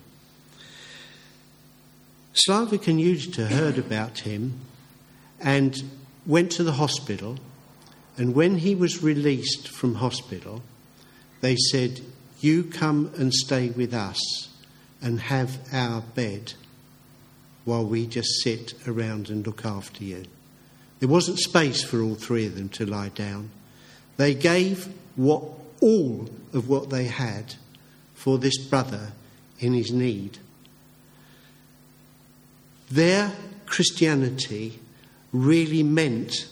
Slavik 2.37 2.87
and 2.87 3.01
Judita 3.01 3.47
heard 3.49 3.79
about 3.79 4.21
him 4.21 4.61
and 5.41 5.75
went 6.27 6.51
to 6.53 6.65
the 6.65 6.73
hospital 6.73 7.39
and 8.17 8.35
when 8.35 8.59
he 8.59 8.75
was 8.75 9.03
released 9.03 9.69
from 9.69 9.97
hospital, 9.97 10.63
they 11.41 11.57
said, 11.57 12.01
You 12.41 12.65
come 12.65 13.13
and 13.17 13.33
stay 13.33 13.71
with 13.71 13.93
us 13.93 14.49
and 15.03 15.21
have 15.21 15.59
our 15.73 16.01
bed 16.01 16.55
while 17.65 17.85
we 17.85 18.07
just 18.07 18.43
sit 18.43 18.75
around 18.87 19.29
and 19.29 19.47
look 19.47 19.65
after 19.67 20.03
you. 20.03 20.25
There 21.01 21.09
wasn't 21.09 21.39
space 21.39 21.83
for 21.83 22.01
all 22.01 22.15
three 22.15 22.47
of 22.47 22.55
them 22.55 22.71
to 22.71 22.87
lie 22.87 23.11
down. 23.11 23.51
They 24.17 24.35
gave 24.35 24.89
what 25.17 25.43
all 25.83 26.31
of 26.55 26.69
what 26.69 26.89
they 26.89 27.05
had 27.05 27.55
for 28.15 28.39
this 28.39 28.57
brother 28.57 29.13
in 29.59 29.75
his 29.75 29.93
need. 29.93 30.39
Their 32.91 33.33
Christianity 33.67 34.79
really 35.33 35.83
meant 35.83 36.49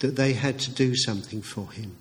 that 0.00 0.16
they 0.16 0.32
had 0.32 0.58
to 0.60 0.70
do 0.70 0.96
something 0.96 1.42
for 1.42 1.70
him. 1.72 1.96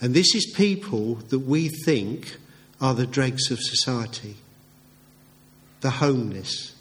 And 0.00 0.14
this 0.14 0.34
is 0.34 0.52
people 0.54 1.16
that 1.28 1.40
we 1.40 1.68
think 1.84 2.36
are 2.80 2.94
the 2.94 3.06
dregs 3.06 3.50
of 3.50 3.60
society 3.60 4.36
the 5.82 5.90
homeless, 5.90 6.76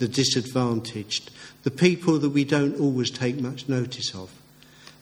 the 0.00 0.08
disadvantaged, 0.08 1.30
the 1.62 1.70
people 1.70 2.18
that 2.18 2.30
we 2.30 2.44
don't 2.44 2.80
always 2.80 3.08
take 3.08 3.40
much 3.40 3.68
notice 3.68 4.12
of. 4.12 4.32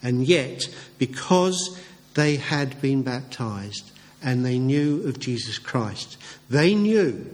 And 0.02 0.26
yet, 0.26 0.68
because 0.98 1.80
they 2.12 2.36
had 2.36 2.78
been 2.82 3.02
baptized 3.02 3.90
and 4.22 4.44
they 4.44 4.58
knew 4.58 5.02
of 5.04 5.18
Jesus 5.18 5.58
Christ, 5.58 6.18
they 6.50 6.74
knew 6.74 7.24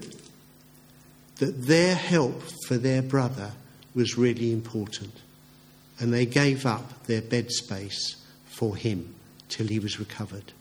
that 1.38 1.66
their 1.66 1.94
help 1.94 2.42
for 2.66 2.76
their 2.76 3.02
brother 3.02 3.52
was 3.94 4.18
really 4.18 4.52
important. 4.52 5.12
And 5.98 6.12
they 6.12 6.26
gave 6.26 6.66
up 6.66 7.06
their 7.06 7.22
bed 7.22 7.50
space 7.50 8.16
for 8.46 8.76
him 8.76 9.14
till 9.48 9.66
he 9.66 9.78
was 9.78 9.98
recovered. 9.98 10.52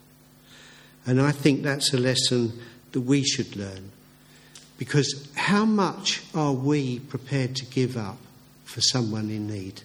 And 1.05 1.21
I 1.21 1.31
think 1.31 1.63
that's 1.63 1.93
a 1.93 1.97
lesson 1.97 2.59
that 2.91 3.01
we 3.01 3.23
should 3.23 3.55
learn. 3.55 3.91
Because 4.77 5.29
how 5.35 5.65
much 5.65 6.21
are 6.33 6.53
we 6.53 6.99
prepared 6.99 7.55
to 7.57 7.65
give 7.65 7.97
up 7.97 8.17
for 8.65 8.81
someone 8.81 9.29
in 9.29 9.47
need? 9.47 9.81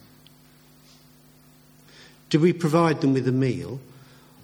Do 2.30 2.40
we 2.40 2.52
provide 2.52 3.00
them 3.00 3.14
with 3.14 3.26
a 3.28 3.32
meal? 3.32 3.80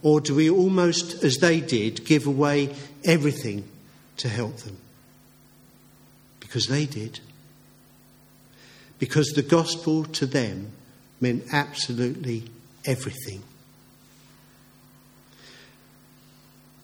Or 0.03 0.21
do 0.21 0.35
we 0.35 0.51
almost, 0.51 1.23
as 1.23 1.37
they 1.39 1.61
did, 1.61 2.05
give 2.05 2.27
away 2.27 2.75
everything 3.05 3.65
to 4.19 4.29
help 4.29 4.59
them? 4.59 4.77
Because 6.55 6.69
they 6.69 6.87
did. 6.87 7.19
Because 9.01 9.27
the 9.31 9.43
gospel 9.43 10.05
to 10.05 10.25
them 10.25 10.71
meant 11.21 11.47
absolutely 11.51 12.45
everything. 12.85 13.43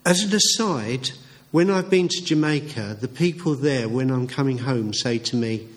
As 0.05 0.25
an 0.25 0.35
aside, 0.35 1.13
when 1.53 1.71
I've 1.71 1.89
been 1.89 2.09
to 2.09 2.25
Jamaica, 2.25 2.97
the 3.01 3.07
people 3.07 3.55
there, 3.55 3.89
when 3.89 4.11
I'm 4.11 4.27
coming 4.27 4.59
home, 4.59 4.93
say 4.93 5.19
to 5.19 5.37
me, 5.37 5.69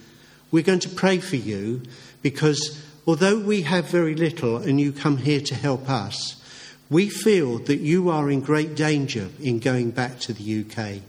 We're 0.50 0.64
going 0.64 0.80
to 0.80 0.88
pray 0.88 1.18
for 1.18 1.36
you 1.36 1.82
because 2.20 2.84
although 3.06 3.38
we 3.38 3.62
have 3.62 3.84
very 3.84 4.16
little 4.16 4.56
and 4.56 4.80
you 4.80 4.90
come 4.90 5.18
here 5.18 5.40
to 5.42 5.54
help 5.54 5.88
us, 5.88 6.42
we 6.90 7.08
feel 7.08 7.58
that 7.60 7.78
you 7.78 8.10
are 8.10 8.28
in 8.28 8.40
great 8.40 8.74
danger 8.74 9.28
in 9.40 9.60
going 9.60 9.92
back 9.92 10.18
to 10.20 10.32
the 10.32 10.64
UK 10.64 11.00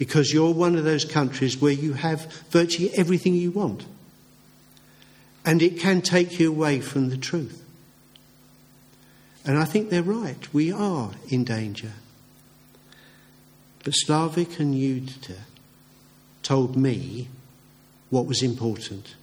because 0.00 0.32
you're 0.32 0.54
one 0.54 0.76
of 0.76 0.84
those 0.84 1.04
countries 1.04 1.60
where 1.60 1.74
you 1.74 1.92
have 1.92 2.24
virtually 2.48 2.90
everything 2.94 3.34
you 3.34 3.50
want. 3.50 3.84
And 5.44 5.60
it 5.60 5.78
can 5.78 6.00
take 6.00 6.40
you 6.40 6.48
away 6.50 6.80
from 6.80 7.10
the 7.10 7.18
truth. 7.18 7.62
And 9.44 9.58
I 9.58 9.66
think 9.66 9.90
they're 9.90 10.02
right. 10.02 10.54
We 10.54 10.72
are 10.72 11.10
in 11.28 11.44
danger. 11.44 11.92
But 13.84 13.92
Slavik 13.92 14.58
and 14.58 14.74
Judita 14.74 15.40
told 16.42 16.76
me 16.76 17.28
what 18.08 18.24
was 18.24 18.42
important 18.42 19.16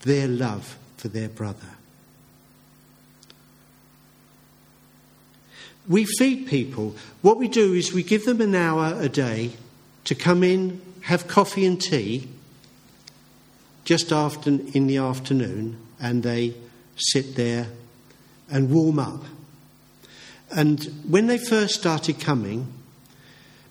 their 0.00 0.26
love 0.26 0.78
for 0.96 1.08
their 1.08 1.28
brother. 1.28 1.76
We 5.88 6.04
feed 6.04 6.46
people. 6.46 6.94
What 7.22 7.38
we 7.38 7.48
do 7.48 7.74
is 7.74 7.92
we 7.92 8.02
give 8.02 8.24
them 8.24 8.40
an 8.40 8.54
hour 8.54 8.96
a 9.00 9.08
day 9.08 9.52
to 10.04 10.14
come 10.14 10.42
in, 10.42 10.80
have 11.02 11.28
coffee 11.28 11.66
and 11.66 11.80
tea 11.80 12.28
just 13.84 14.12
after 14.12 14.50
in 14.50 14.86
the 14.86 14.98
afternoon, 14.98 15.76
and 16.00 16.22
they 16.22 16.54
sit 16.96 17.34
there 17.34 17.66
and 18.50 18.70
warm 18.70 18.98
up. 18.98 19.24
And 20.50 20.84
when 21.08 21.26
they 21.26 21.38
first 21.38 21.74
started 21.74 22.20
coming, 22.20 22.72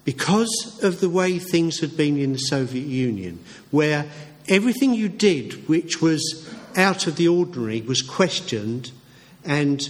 because 0.04 0.80
of 0.84 1.00
the 1.00 1.10
way 1.10 1.38
things 1.38 1.80
had 1.80 1.96
been 1.96 2.18
in 2.18 2.34
the 2.34 2.40
Soviet 2.40 2.88
Union, 2.88 3.40
where 3.70 4.06
everything 4.48 4.94
you 4.94 5.08
did 5.08 5.68
which 5.70 6.02
was 6.02 6.50
out 6.76 7.08
of 7.08 7.16
the 7.16 7.28
ordinary 7.28 7.82
was 7.82 8.02
questioned 8.02 8.92
and 9.46 9.90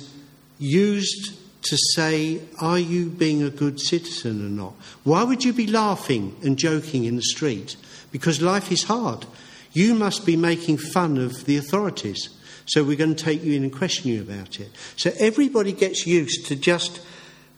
used 0.60 1.38
to 1.64 1.78
say, 1.96 2.42
Are 2.60 2.80
you 2.80 3.10
being 3.10 3.44
a 3.44 3.50
good 3.50 3.80
citizen 3.80 4.46
or 4.46 4.50
not? 4.50 4.74
Why 5.04 5.24
would 5.24 5.44
you 5.44 5.54
be 5.54 5.68
laughing 5.68 6.36
and 6.44 6.58
joking 6.58 7.06
in 7.06 7.16
the 7.16 7.22
street? 7.22 7.76
Because 8.12 8.42
life 8.42 8.72
is 8.72 8.84
hard. 8.84 9.26
You 9.74 9.96
must 9.96 10.26
be 10.26 10.36
making 10.36 10.78
fun 10.78 11.18
of 11.18 11.46
the 11.46 11.58
authorities. 11.58 12.30
So 12.66 12.84
we're 12.84 12.98
going 12.98 13.16
to 13.16 13.24
take 13.24 13.44
you 13.44 13.54
in 13.54 13.64
and 13.64 13.72
question 13.74 14.12
you 14.12 14.22
about 14.22 14.60
it. 14.60 14.70
So 14.96 15.12
everybody 15.18 15.72
gets 15.72 16.06
used 16.06 16.46
to 16.48 16.56
just 16.56 17.02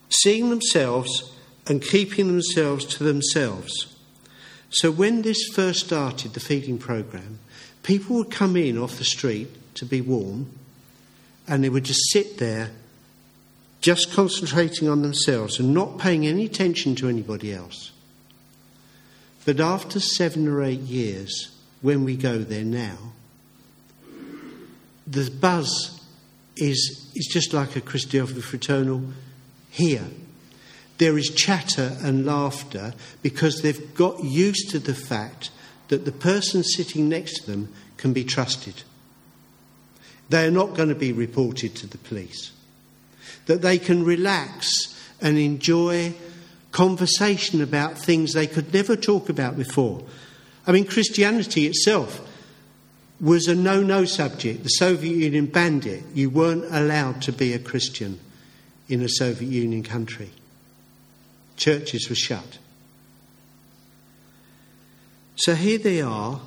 seeing 0.09 0.49
themselves 0.49 1.31
and 1.67 1.81
keeping 1.81 2.27
themselves 2.27 2.85
to 2.85 3.03
themselves. 3.03 3.95
So 4.69 4.91
when 4.91 5.21
this 5.21 5.49
first 5.53 5.85
started, 5.85 6.33
the 6.33 6.39
feeding 6.39 6.77
program, 6.77 7.39
people 7.83 8.15
would 8.17 8.31
come 8.31 8.55
in 8.55 8.77
off 8.77 8.97
the 8.97 9.03
street 9.03 9.75
to 9.75 9.85
be 9.85 10.01
warm 10.01 10.51
and 11.47 11.63
they 11.63 11.69
would 11.69 11.83
just 11.83 12.11
sit 12.11 12.37
there 12.37 12.71
just 13.83 14.13
concentrating 14.13 14.87
on 14.87 15.01
themselves 15.01 15.59
and 15.59 15.73
not 15.73 15.99
paying 15.99 16.25
any 16.25 16.45
attention 16.45 16.95
to 16.95 17.09
anybody 17.09 17.53
else. 17.53 17.91
But 19.45 19.59
after 19.59 19.99
seven 19.99 20.47
or 20.47 20.63
eight 20.63 20.79
years, 20.79 21.51
when 21.81 22.05
we 22.05 22.15
go 22.15 22.37
there 22.37 22.63
now, 22.63 22.97
the 25.05 25.29
buzz 25.29 26.01
is, 26.55 27.11
is 27.13 27.27
just 27.29 27.51
like 27.51 27.75
a 27.75 27.81
Christian 27.81 28.25
fraternal 28.25 29.03
here. 29.69 30.05
There 30.97 31.17
is 31.17 31.29
chatter 31.29 31.97
and 32.01 32.25
laughter 32.25 32.93
because 33.21 33.61
they've 33.61 33.93
got 33.95 34.23
used 34.23 34.69
to 34.69 34.79
the 34.79 34.95
fact 34.95 35.51
that 35.89 36.05
the 36.05 36.13
person 36.13 36.63
sitting 36.63 37.09
next 37.09 37.41
to 37.41 37.51
them 37.51 37.73
can 37.97 38.13
be 38.13 38.23
trusted. 38.23 38.83
They 40.29 40.47
are 40.47 40.51
not 40.51 40.73
going 40.73 40.87
to 40.87 40.95
be 40.95 41.11
reported 41.11 41.75
to 41.75 41.87
the 41.87 41.97
police. 41.97 42.53
That 43.45 43.61
they 43.61 43.77
can 43.77 44.05
relax 44.05 44.93
and 45.21 45.37
enjoy 45.37 46.13
conversation 46.71 47.61
about 47.61 47.97
things 47.97 48.33
they 48.33 48.47
could 48.47 48.73
never 48.73 48.95
talk 48.95 49.29
about 49.29 49.57
before. 49.57 50.03
I 50.65 50.71
mean, 50.71 50.85
Christianity 50.85 51.67
itself 51.67 52.21
was 53.21 53.47
a 53.47 53.55
no 53.55 53.81
no 53.81 54.05
subject. 54.05 54.63
The 54.63 54.69
Soviet 54.69 55.15
Union 55.15 55.45
banned 55.45 55.85
it. 55.85 56.03
You 56.13 56.29
weren't 56.29 56.65
allowed 56.65 57.21
to 57.23 57.31
be 57.31 57.53
a 57.53 57.59
Christian 57.59 58.19
in 58.89 59.01
a 59.01 59.09
Soviet 59.09 59.49
Union 59.49 59.83
country. 59.83 60.31
Churches 61.55 62.09
were 62.09 62.15
shut. 62.15 62.57
So 65.35 65.55
here 65.55 65.77
they 65.77 66.01
are, 66.01 66.41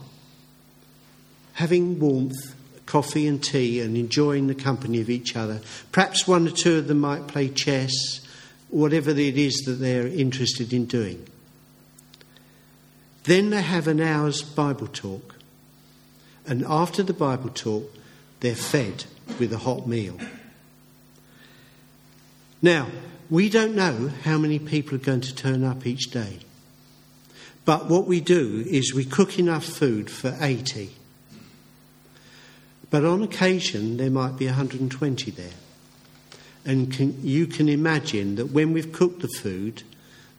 having 1.54 1.98
warmth, 1.98 2.54
coffee 2.86 3.26
and 3.26 3.42
tea, 3.42 3.80
and 3.80 3.96
enjoying 3.96 4.46
the 4.46 4.54
company 4.54 5.00
of 5.00 5.10
each 5.10 5.36
other. 5.36 5.60
Perhaps 5.92 6.26
one 6.26 6.46
or 6.46 6.52
two 6.52 6.78
of 6.78 6.88
them 6.88 7.00
might 7.00 7.26
play 7.26 7.48
chess, 7.48 7.92
whatever 8.70 9.10
it 9.10 9.36
is 9.36 9.56
that 9.66 9.72
they're 9.72 10.06
interested 10.06 10.72
in 10.72 10.86
doing. 10.86 11.26
Then 13.24 13.50
they 13.50 13.62
have 13.62 13.88
an 13.88 14.00
hour's 14.00 14.42
Bible 14.42 14.86
talk. 14.86 15.34
And 16.46 16.64
after 16.64 17.02
the 17.02 17.12
Bible 17.12 17.50
talk, 17.50 17.92
they're 18.40 18.54
fed 18.54 19.04
with 19.40 19.52
a 19.52 19.58
hot 19.58 19.88
meal. 19.88 20.16
Now, 22.62 22.86
we 23.28 23.48
don't 23.48 23.74
know 23.74 24.10
how 24.22 24.38
many 24.38 24.60
people 24.60 24.94
are 24.94 24.98
going 24.98 25.22
to 25.22 25.34
turn 25.34 25.64
up 25.64 25.86
each 25.86 26.10
day. 26.10 26.38
But 27.64 27.86
what 27.86 28.06
we 28.06 28.20
do 28.20 28.64
is 28.66 28.94
we 28.94 29.04
cook 29.04 29.38
enough 29.38 29.64
food 29.64 30.08
for 30.08 30.36
80. 30.40 30.90
But 32.90 33.04
on 33.04 33.22
occasion, 33.22 33.96
there 33.96 34.10
might 34.10 34.36
be 34.38 34.46
120 34.46 35.30
there. 35.32 35.50
And 36.64 36.92
can, 36.92 37.18
you 37.24 37.46
can 37.46 37.68
imagine 37.68 38.36
that 38.36 38.46
when 38.46 38.72
we've 38.72 38.92
cooked 38.92 39.22
the 39.22 39.28
food, 39.28 39.82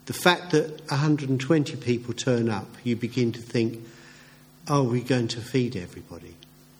the 0.05 0.13
fact 0.13 0.51
that 0.51 0.81
120 0.89 1.75
people 1.77 2.13
turn 2.13 2.49
up, 2.49 2.67
you 2.83 2.95
begin 2.95 3.31
to 3.33 3.41
think, 3.41 3.85
are 4.67 4.83
we 4.83 5.01
going 5.01 5.27
to 5.29 5.39
feed 5.39 5.75
everybody? 5.75 6.35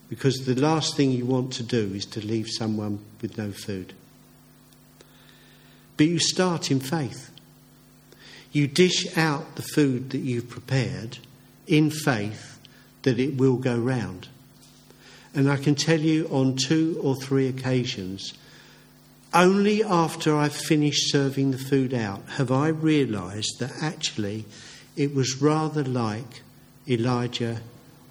Because 0.10 0.46
the 0.46 0.56
last 0.56 0.96
thing 0.96 1.12
you 1.12 1.26
want 1.26 1.54
to 1.54 1.64
do 1.64 1.92
is 1.94 2.06
to 2.08 2.26
leave 2.26 2.48
someone 2.50 3.00
with 3.22 3.38
no 3.38 3.52
food. 3.52 3.94
But 5.98 6.08
you 6.08 6.20
start 6.20 6.72
in 6.72 6.80
faith. 6.80 7.32
You 8.52 8.68
dish 8.68 9.18
out 9.18 9.56
the 9.56 9.62
food 9.62 10.12
that 10.12 10.20
you've 10.20 10.50
prepared 10.50 11.18
in 11.66 11.90
faith 11.90 12.60
that 13.04 13.20
it 13.20 13.38
will 13.38 13.58
go 13.58 13.78
round. 13.78 14.30
And 15.38 15.52
I 15.52 15.58
can 15.58 15.76
tell 15.76 16.00
you 16.00 16.28
on 16.32 16.56
two 16.56 17.00
or 17.04 17.16
three 17.16 17.48
occasions, 17.48 18.34
Only 19.32 19.84
after 19.84 20.36
I've 20.36 20.56
finished 20.56 21.12
serving 21.12 21.52
the 21.52 21.60
food 21.60 21.94
out 21.94 22.24
have 22.38 22.52
I 22.52 22.70
realised 22.70 23.60
that 23.60 23.72
actually 23.80 24.46
it 24.96 25.14
was 25.14 25.40
rather 25.40 25.84
like 25.84 26.42
Elijah 26.90 27.62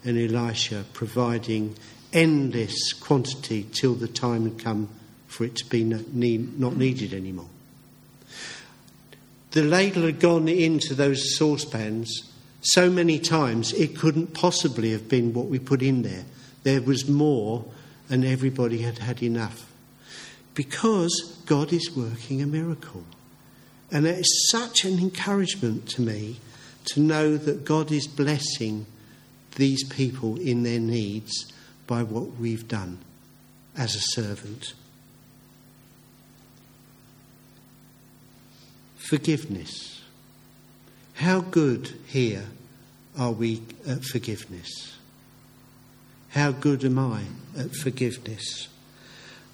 and 0.04 0.16
Elisha 0.16 0.84
providing 0.92 1.74
endless 2.12 2.92
quantity 2.92 3.66
till 3.72 3.94
the 3.94 4.06
time 4.06 4.44
had 4.44 4.62
come 4.62 4.88
for 5.26 5.42
it 5.42 5.56
to 5.56 5.66
be 5.68 5.82
not 5.82 6.76
needed 6.76 7.12
anymore. 7.12 7.50
The 9.50 9.64
ladle 9.64 10.04
had 10.04 10.20
gone 10.20 10.46
into 10.46 10.94
those 10.94 11.36
saucepans 11.36 12.22
so 12.60 12.88
many 12.88 13.18
times 13.18 13.72
it 13.72 13.98
couldn't 13.98 14.32
possibly 14.32 14.92
have 14.92 15.08
been 15.08 15.34
what 15.34 15.46
we 15.46 15.58
put 15.58 15.82
in 15.82 16.02
there. 16.02 16.24
There 16.66 16.82
was 16.82 17.08
more, 17.08 17.64
and 18.10 18.24
everybody 18.24 18.78
had 18.78 18.98
had 18.98 19.22
enough. 19.22 19.70
Because 20.56 21.40
God 21.46 21.72
is 21.72 21.96
working 21.96 22.42
a 22.42 22.46
miracle. 22.46 23.04
And 23.92 24.04
it 24.04 24.18
is 24.18 24.48
such 24.50 24.84
an 24.84 24.98
encouragement 24.98 25.88
to 25.90 26.02
me 26.02 26.38
to 26.86 26.98
know 26.98 27.36
that 27.36 27.64
God 27.64 27.92
is 27.92 28.08
blessing 28.08 28.84
these 29.54 29.84
people 29.84 30.40
in 30.40 30.64
their 30.64 30.80
needs 30.80 31.52
by 31.86 32.02
what 32.02 32.36
we've 32.36 32.66
done 32.66 32.98
as 33.78 33.94
a 33.94 34.00
servant. 34.00 34.74
Forgiveness. 38.96 40.02
How 41.14 41.42
good 41.42 41.96
here 42.06 42.46
are 43.16 43.30
we 43.30 43.62
at 43.86 44.02
forgiveness? 44.02 44.95
How 46.36 46.52
good 46.52 46.84
am 46.84 46.98
I 46.98 47.22
at 47.56 47.74
forgiveness? 47.74 48.68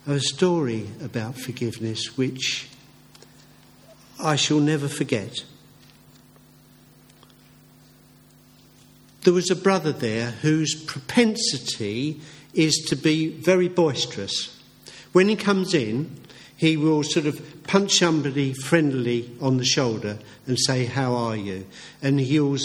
A 0.05 0.19
story 0.19 0.89
about 1.01 1.39
forgiveness 1.39 2.19
which 2.19 2.69
I 4.19 4.35
shall 4.35 4.59
never 4.59 4.89
forget. 4.89 5.45
There 9.21 9.33
was 9.33 9.49
a 9.49 9.55
brother 9.55 9.93
there 9.93 10.33
whose 10.33 10.75
propensity 10.75 12.21
is 12.53 12.85
to 12.89 12.97
be 12.97 13.29
very 13.29 13.69
boisterous. 13.69 14.61
When 15.13 15.29
he 15.29 15.37
comes 15.37 15.75
in, 15.75 16.19
he 16.57 16.77
will 16.77 17.05
sort 17.05 17.27
of 17.27 17.63
punch 17.63 17.97
somebody 17.97 18.55
friendly 18.55 19.31
on 19.41 19.59
the 19.59 19.65
shoulder 19.65 20.19
and 20.49 20.59
say, 20.59 20.87
How 20.87 21.15
are 21.15 21.37
you? 21.37 21.65
And 22.03 22.19
he'll 22.19 22.59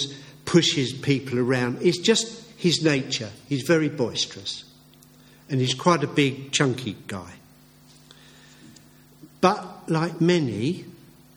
pushes 0.45 0.91
people 0.91 1.38
around. 1.38 1.77
It's 1.84 1.99
just 1.99 2.46
his 2.58 2.84
nature. 2.84 3.30
He's 3.48 3.62
very 3.62 3.88
boisterous. 3.88 4.65
And 5.50 5.62
he's 5.62 5.76
quite 5.76 6.04
a 6.04 6.08
big, 6.08 6.52
chunky 6.52 6.98
guy. 7.08 7.34
But 9.39 9.89
like 9.89 10.20
many, 10.20 10.86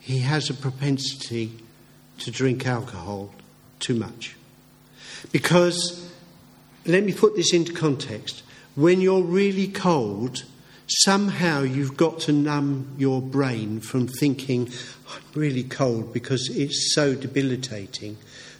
he 0.00 0.20
has 0.20 0.50
a 0.50 0.54
propensity 0.54 1.52
to 2.18 2.30
drink 2.30 2.66
alcohol 2.66 3.32
too 3.78 3.94
much. 3.94 4.36
Because, 5.30 6.10
let 6.86 7.04
me 7.04 7.12
put 7.12 7.36
this 7.36 7.52
into 7.52 7.72
context. 7.72 8.42
When 8.74 9.00
you're 9.00 9.22
really 9.22 9.68
cold, 9.68 10.44
somehow 10.88 11.60
you've 11.60 11.96
got 11.96 12.20
to 12.20 12.32
numb 12.32 12.94
your 12.98 13.20
brain 13.20 13.80
from 13.80 14.08
thinking, 14.08 14.70
I'm 15.12 15.22
really 15.34 15.64
cold 15.64 16.12
because 16.12 16.48
it's 16.50 16.94
so 16.94 17.14
debilitating 17.14 18.16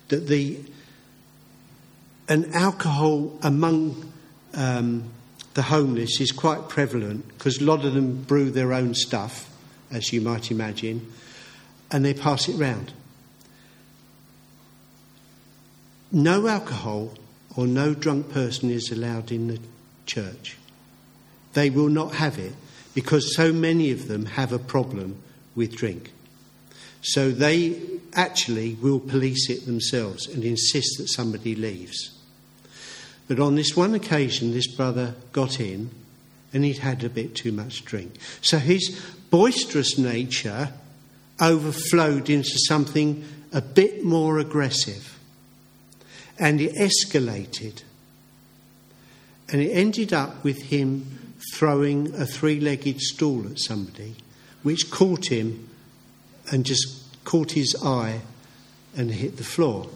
that 0.09 0.29
the 0.29 0.59
and 2.31 2.55
alcohol 2.55 3.37
among 3.43 4.13
um, 4.55 5.11
the 5.55 5.63
homeless 5.63 6.21
is 6.21 6.31
quite 6.31 6.69
prevalent 6.69 7.27
because 7.27 7.61
a 7.61 7.65
lot 7.65 7.85
of 7.85 7.93
them 7.93 8.23
brew 8.23 8.51
their 8.51 8.73
own 8.73 8.95
stuff, 8.95 9.51
as 9.91 10.13
you 10.13 10.21
might 10.21 10.53
imagine, 10.53 11.13
and 11.91 12.05
they 12.05 12.15
pass 12.15 12.49
it 12.49 12.55
round. 12.55 12.93
No 16.13 16.47
alcohol 16.47 17.15
or 17.57 17.67
no 17.67 17.95
drunk 17.95 18.31
person 18.31 18.71
is 18.71 18.93
allowed 18.93 19.33
in 19.33 19.49
the 19.49 19.59
church. 20.07 20.57
They 21.55 21.69
will 21.69 21.89
not 21.89 22.15
have 22.15 22.39
it 22.39 22.53
because 22.95 23.35
so 23.35 23.53
many 23.53 23.91
of 23.91 24.07
them 24.07 24.27
have 24.27 24.53
a 24.53 24.59
problem 24.61 25.21
with 25.57 25.75
drink. 25.77 26.13
So 27.03 27.33
they 27.33 27.81
actually 28.13 28.75
will 28.75 29.01
police 29.01 29.51
it 29.51 29.67
themselves 29.67 30.29
and 30.29 30.45
insist 30.45 30.99
that 30.99 31.09
somebody 31.09 31.57
leaves. 31.57 32.20
But 33.31 33.39
on 33.39 33.55
this 33.55 33.77
one 33.77 33.95
occasion, 33.95 34.51
this 34.51 34.67
brother 34.67 35.15
got 35.31 35.61
in 35.61 35.91
and 36.53 36.65
he'd 36.65 36.79
had 36.79 37.05
a 37.05 37.09
bit 37.09 37.37
too 37.37 37.53
much 37.53 37.85
drink. 37.85 38.15
So 38.43 38.59
his 38.59 39.01
boisterous 39.31 39.97
nature 39.97 40.73
overflowed 41.41 42.29
into 42.29 42.59
something 42.67 43.25
a 43.53 43.63
bit 43.63 44.03
more 44.03 44.41
aggressive. 44.41 45.17
And 46.41 46.61
it 46.61 46.75
escalated. 46.75 47.85
And 49.53 49.63
it 49.63 49.71
ended 49.71 50.13
up 50.13 50.43
with 50.43 50.63
him 50.63 51.37
throwing 51.55 52.13
a 52.17 52.27
three 52.27 52.59
legged 52.59 53.01
stool 53.01 53.47
at 53.49 53.61
somebody, 53.61 54.17
which 54.65 54.91
caught 54.91 55.31
him 55.31 55.69
and 56.51 56.67
just 56.67 57.05
caught 57.23 57.53
his 57.53 57.77
eye 57.81 58.23
and 58.97 59.09
hit 59.09 59.37
the 59.37 59.45
floor. 59.45 59.89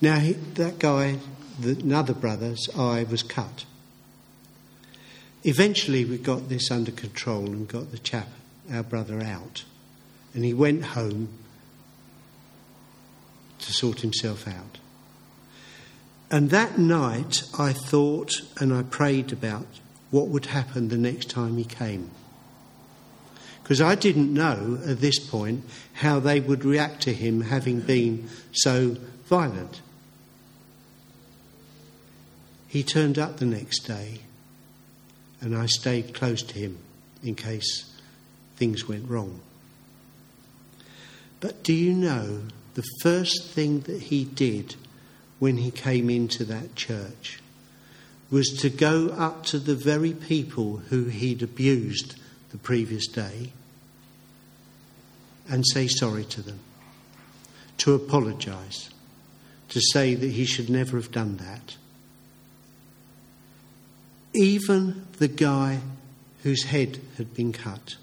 Now, 0.00 0.20
he, 0.20 0.34
that 0.34 0.78
guy, 0.78 1.18
another 1.64 2.14
brother's 2.14 2.68
eye 2.76 3.04
was 3.08 3.22
cut. 3.22 3.64
Eventually, 5.44 6.04
we 6.04 6.18
got 6.18 6.48
this 6.48 6.70
under 6.70 6.92
control 6.92 7.46
and 7.46 7.66
got 7.66 7.90
the 7.90 7.98
chap, 7.98 8.28
our 8.72 8.82
brother, 8.82 9.20
out. 9.20 9.64
And 10.34 10.44
he 10.44 10.54
went 10.54 10.84
home 10.84 11.28
to 13.58 13.72
sort 13.72 14.00
himself 14.00 14.46
out. 14.46 14.78
And 16.30 16.50
that 16.50 16.78
night, 16.78 17.42
I 17.58 17.72
thought 17.72 18.32
and 18.58 18.72
I 18.72 18.82
prayed 18.82 19.32
about 19.32 19.66
what 20.10 20.28
would 20.28 20.46
happen 20.46 20.88
the 20.88 20.96
next 20.96 21.28
time 21.30 21.56
he 21.56 21.64
came 21.64 22.10
because 23.62 23.80
I 23.80 23.94
didn't 23.94 24.34
know 24.34 24.78
at 24.84 25.00
this 25.00 25.18
point 25.18 25.64
how 25.94 26.20
they 26.20 26.40
would 26.40 26.64
react 26.64 27.02
to 27.02 27.12
him 27.14 27.42
having 27.42 27.80
been 27.80 28.28
so 28.52 28.96
violent. 29.26 29.80
He 32.72 32.82
turned 32.82 33.18
up 33.18 33.36
the 33.36 33.44
next 33.44 33.80
day, 33.80 34.20
and 35.42 35.54
I 35.54 35.66
stayed 35.66 36.14
close 36.14 36.42
to 36.42 36.58
him 36.58 36.78
in 37.22 37.34
case 37.34 37.84
things 38.56 38.88
went 38.88 39.10
wrong. 39.10 39.40
But 41.38 41.62
do 41.62 41.74
you 41.74 41.92
know 41.92 42.40
the 42.72 42.84
first 43.02 43.50
thing 43.50 43.80
that 43.80 44.04
he 44.04 44.24
did 44.24 44.76
when 45.38 45.58
he 45.58 45.70
came 45.70 46.08
into 46.08 46.46
that 46.46 46.74
church 46.74 47.40
was 48.30 48.48
to 48.62 48.70
go 48.70 49.08
up 49.08 49.44
to 49.48 49.58
the 49.58 49.76
very 49.76 50.14
people 50.14 50.78
who 50.88 51.04
he'd 51.04 51.42
abused 51.42 52.18
the 52.52 52.56
previous 52.56 53.06
day 53.06 53.52
and 55.46 55.62
say 55.66 55.88
sorry 55.88 56.24
to 56.24 56.40
them, 56.40 56.60
to 57.76 57.92
apologise, 57.92 58.88
to 59.68 59.80
say 59.92 60.14
that 60.14 60.30
he 60.30 60.46
should 60.46 60.70
never 60.70 60.96
have 60.96 61.12
done 61.12 61.36
that. 61.36 61.76
Even 64.34 65.06
the 65.18 65.28
guy 65.28 65.80
whose 66.42 66.64
head 66.64 67.00
had 67.16 67.34
been 67.34 67.52
cut 67.52 67.96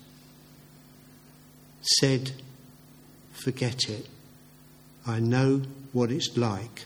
said, 1.82 2.32
Forget 3.34 3.90
it. 3.90 4.08
I 5.08 5.20
know 5.20 5.62
what 5.94 6.12
it's 6.12 6.36
like 6.36 6.86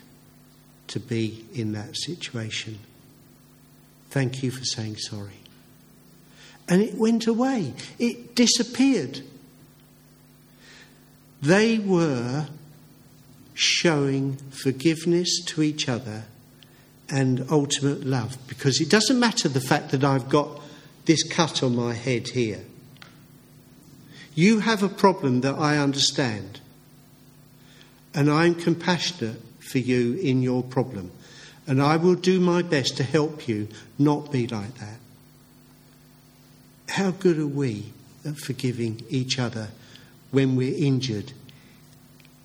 to 0.87 0.99
be 0.99 1.45
in 1.53 1.73
that 1.73 1.97
situation. 1.97 2.79
Thank 4.11 4.43
you 4.43 4.51
for 4.51 4.63
saying 4.63 4.97
sorry 4.97 5.43
and 6.67 6.81
it 6.81 6.95
went 6.95 7.27
away. 7.27 7.73
It 7.99 8.35
disappeared. 8.35 9.21
They 11.41 11.77
were 11.77 12.47
showing 13.53 14.37
forgiveness 14.63 15.43
to 15.45 15.61
each 15.61 15.89
other 15.89 16.25
and 17.13 17.45
ultimate 17.51 18.03
love 18.03 18.35
because 18.47 18.81
it 18.81 18.89
doesn't 18.89 19.19
matter 19.19 19.47
the 19.47 19.61
fact 19.61 19.91
that 19.91 20.03
I've 20.03 20.29
got 20.29 20.59
this 21.05 21.21
cut 21.21 21.61
on 21.61 21.75
my 21.75 21.93
head 21.93 22.29
here. 22.29 22.61
You 24.33 24.61
have 24.61 24.81
a 24.81 24.89
problem 24.89 25.41
that 25.41 25.53
I 25.53 25.77
understand, 25.77 26.59
and 28.15 28.31
I'm 28.31 28.55
compassionate 28.55 29.39
for 29.59 29.77
you 29.77 30.15
in 30.15 30.41
your 30.41 30.63
problem, 30.63 31.11
and 31.67 31.79
I 31.83 31.97
will 31.97 32.15
do 32.15 32.39
my 32.39 32.63
best 32.63 32.97
to 32.97 33.03
help 33.03 33.47
you 33.47 33.67
not 33.99 34.31
be 34.31 34.47
like 34.47 34.73
that. 34.79 34.97
How 36.89 37.11
good 37.11 37.37
are 37.37 37.45
we 37.45 37.93
at 38.25 38.37
forgiving 38.37 39.03
each 39.07 39.37
other 39.37 39.67
when 40.31 40.55
we're 40.55 40.75
injured, 40.75 41.33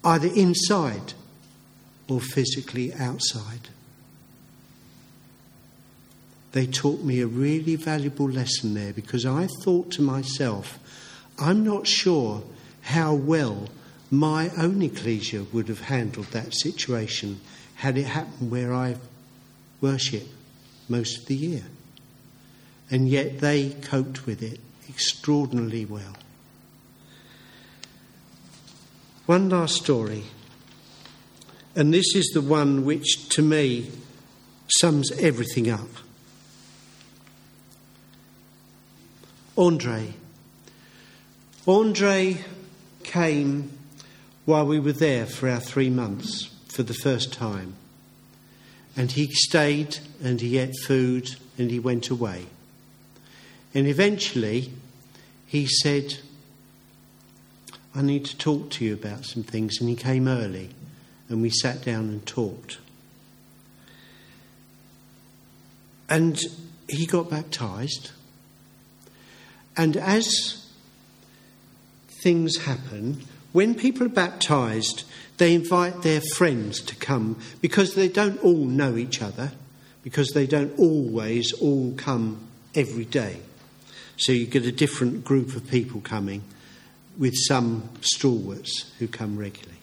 either 0.04 0.28
inside 0.28 1.14
or 2.06 2.20
physically 2.20 2.92
outside? 2.92 3.70
They 6.52 6.66
taught 6.66 7.02
me 7.02 7.20
a 7.20 7.26
really 7.26 7.76
valuable 7.76 8.28
lesson 8.28 8.74
there 8.74 8.92
because 8.92 9.26
I 9.26 9.48
thought 9.62 9.90
to 9.92 10.02
myself, 10.02 10.78
I'm 11.38 11.64
not 11.64 11.86
sure 11.86 12.42
how 12.82 13.14
well 13.14 13.68
my 14.10 14.50
own 14.56 14.80
ecclesia 14.82 15.44
would 15.52 15.68
have 15.68 15.82
handled 15.82 16.26
that 16.26 16.54
situation 16.54 17.40
had 17.76 17.98
it 17.98 18.06
happened 18.06 18.50
where 18.50 18.72
I 18.72 18.96
worship 19.80 20.26
most 20.88 21.18
of 21.18 21.26
the 21.26 21.34
year. 21.34 21.64
And 22.90 23.08
yet 23.08 23.40
they 23.40 23.70
coped 23.70 24.26
with 24.26 24.42
it 24.42 24.60
extraordinarily 24.88 25.84
well. 25.84 26.16
One 29.26 29.50
last 29.50 29.76
story, 29.76 30.24
and 31.76 31.92
this 31.92 32.16
is 32.16 32.30
the 32.32 32.40
one 32.40 32.86
which 32.86 33.28
to 33.30 33.42
me 33.42 33.90
sums 34.80 35.12
everything 35.12 35.70
up. 35.70 35.88
Andre. 39.58 40.14
Andre 41.66 42.44
came 43.02 43.76
while 44.44 44.64
we 44.64 44.78
were 44.78 44.92
there 44.92 45.26
for 45.26 45.48
our 45.48 45.58
three 45.58 45.90
months 45.90 46.54
for 46.68 46.84
the 46.84 46.94
first 46.94 47.32
time. 47.32 47.74
And 48.96 49.10
he 49.10 49.32
stayed 49.32 49.98
and 50.22 50.40
he 50.40 50.58
ate 50.58 50.76
food 50.84 51.34
and 51.58 51.72
he 51.72 51.80
went 51.80 52.08
away. 52.08 52.46
And 53.74 53.88
eventually 53.88 54.72
he 55.46 55.66
said, 55.66 56.18
I 57.94 58.02
need 58.02 58.26
to 58.26 58.38
talk 58.38 58.70
to 58.70 58.84
you 58.84 58.94
about 58.94 59.24
some 59.24 59.42
things. 59.42 59.80
And 59.80 59.88
he 59.88 59.96
came 59.96 60.28
early 60.28 60.70
and 61.28 61.42
we 61.42 61.50
sat 61.50 61.82
down 61.82 62.08
and 62.08 62.24
talked. 62.24 62.78
And 66.08 66.40
he 66.88 67.06
got 67.06 67.28
baptized. 67.28 68.12
And 69.78 69.96
as 69.96 70.68
things 72.22 72.64
happen, 72.64 73.22
when 73.52 73.76
people 73.76 74.06
are 74.06 74.10
baptized, 74.10 75.04
they 75.38 75.54
invite 75.54 76.02
their 76.02 76.20
friends 76.34 76.80
to 76.82 76.96
come 76.96 77.38
because 77.62 77.94
they 77.94 78.08
don't 78.08 78.42
all 78.42 78.64
know 78.66 78.96
each 78.96 79.22
other, 79.22 79.52
because 80.02 80.30
they 80.30 80.46
don't 80.46 80.76
always 80.78 81.52
all 81.52 81.94
come 81.96 82.48
every 82.74 83.04
day. 83.04 83.38
So 84.16 84.32
you 84.32 84.46
get 84.46 84.66
a 84.66 84.72
different 84.72 85.24
group 85.24 85.54
of 85.54 85.68
people 85.68 86.00
coming 86.00 86.42
with 87.16 87.34
some 87.36 87.88
stalwarts 88.00 88.92
who 88.98 89.06
come 89.06 89.38
regularly. 89.38 89.78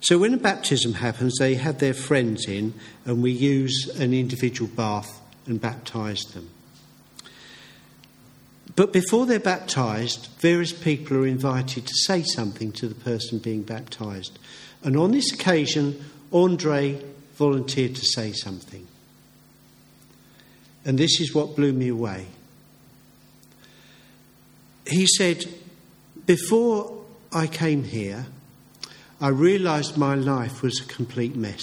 So 0.00 0.18
when 0.18 0.34
a 0.34 0.38
baptism 0.38 0.94
happens, 0.94 1.36
they 1.38 1.54
have 1.54 1.78
their 1.78 1.94
friends 1.94 2.46
in, 2.46 2.74
and 3.06 3.22
we 3.22 3.30
use 3.30 3.88
an 3.98 4.12
individual 4.12 4.68
bath 4.68 5.20
and 5.46 5.60
baptise 5.60 6.24
them. 6.24 6.50
But 8.76 8.92
before 8.92 9.24
they're 9.26 9.38
baptized, 9.38 10.28
various 10.38 10.72
people 10.72 11.16
are 11.18 11.26
invited 11.26 11.86
to 11.86 11.94
say 12.06 12.22
something 12.22 12.72
to 12.72 12.88
the 12.88 12.94
person 12.94 13.38
being 13.38 13.62
baptized. 13.62 14.38
And 14.82 14.96
on 14.96 15.12
this 15.12 15.32
occasion, 15.32 16.04
Andre 16.32 17.00
volunteered 17.34 17.94
to 17.94 18.04
say 18.04 18.32
something. 18.32 18.86
And 20.84 20.98
this 20.98 21.20
is 21.20 21.34
what 21.34 21.56
blew 21.56 21.72
me 21.72 21.88
away. 21.88 22.26
He 24.86 25.06
said, 25.06 25.46
Before 26.26 27.04
I 27.32 27.46
came 27.46 27.84
here, 27.84 28.26
I 29.20 29.28
realised 29.28 29.96
my 29.96 30.14
life 30.14 30.62
was 30.62 30.80
a 30.80 30.84
complete 30.84 31.36
mess. 31.36 31.62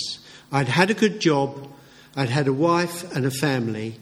I'd 0.52 0.70
had 0.70 0.90
a 0.90 0.96
good 0.96 1.20
job, 1.20 1.68
I'd 2.16 2.30
had 2.30 2.48
a 2.48 2.54
wife 2.54 3.16
and 3.16 3.26
a 3.26 3.32
family 3.32 3.98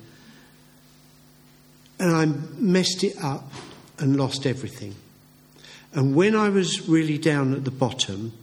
and 1.99 2.15
I 2.15 2.25
messed 2.57 3.03
it 3.03 3.21
up 3.21 3.51
and 3.97 4.17
lost 4.17 4.45
everything. 4.45 4.95
And 5.93 6.15
when 6.15 6.35
I 6.35 6.49
was 6.49 6.87
really 6.87 7.17
down 7.17 7.53
at 7.53 7.65
the 7.65 7.71
bottom, 7.71 8.33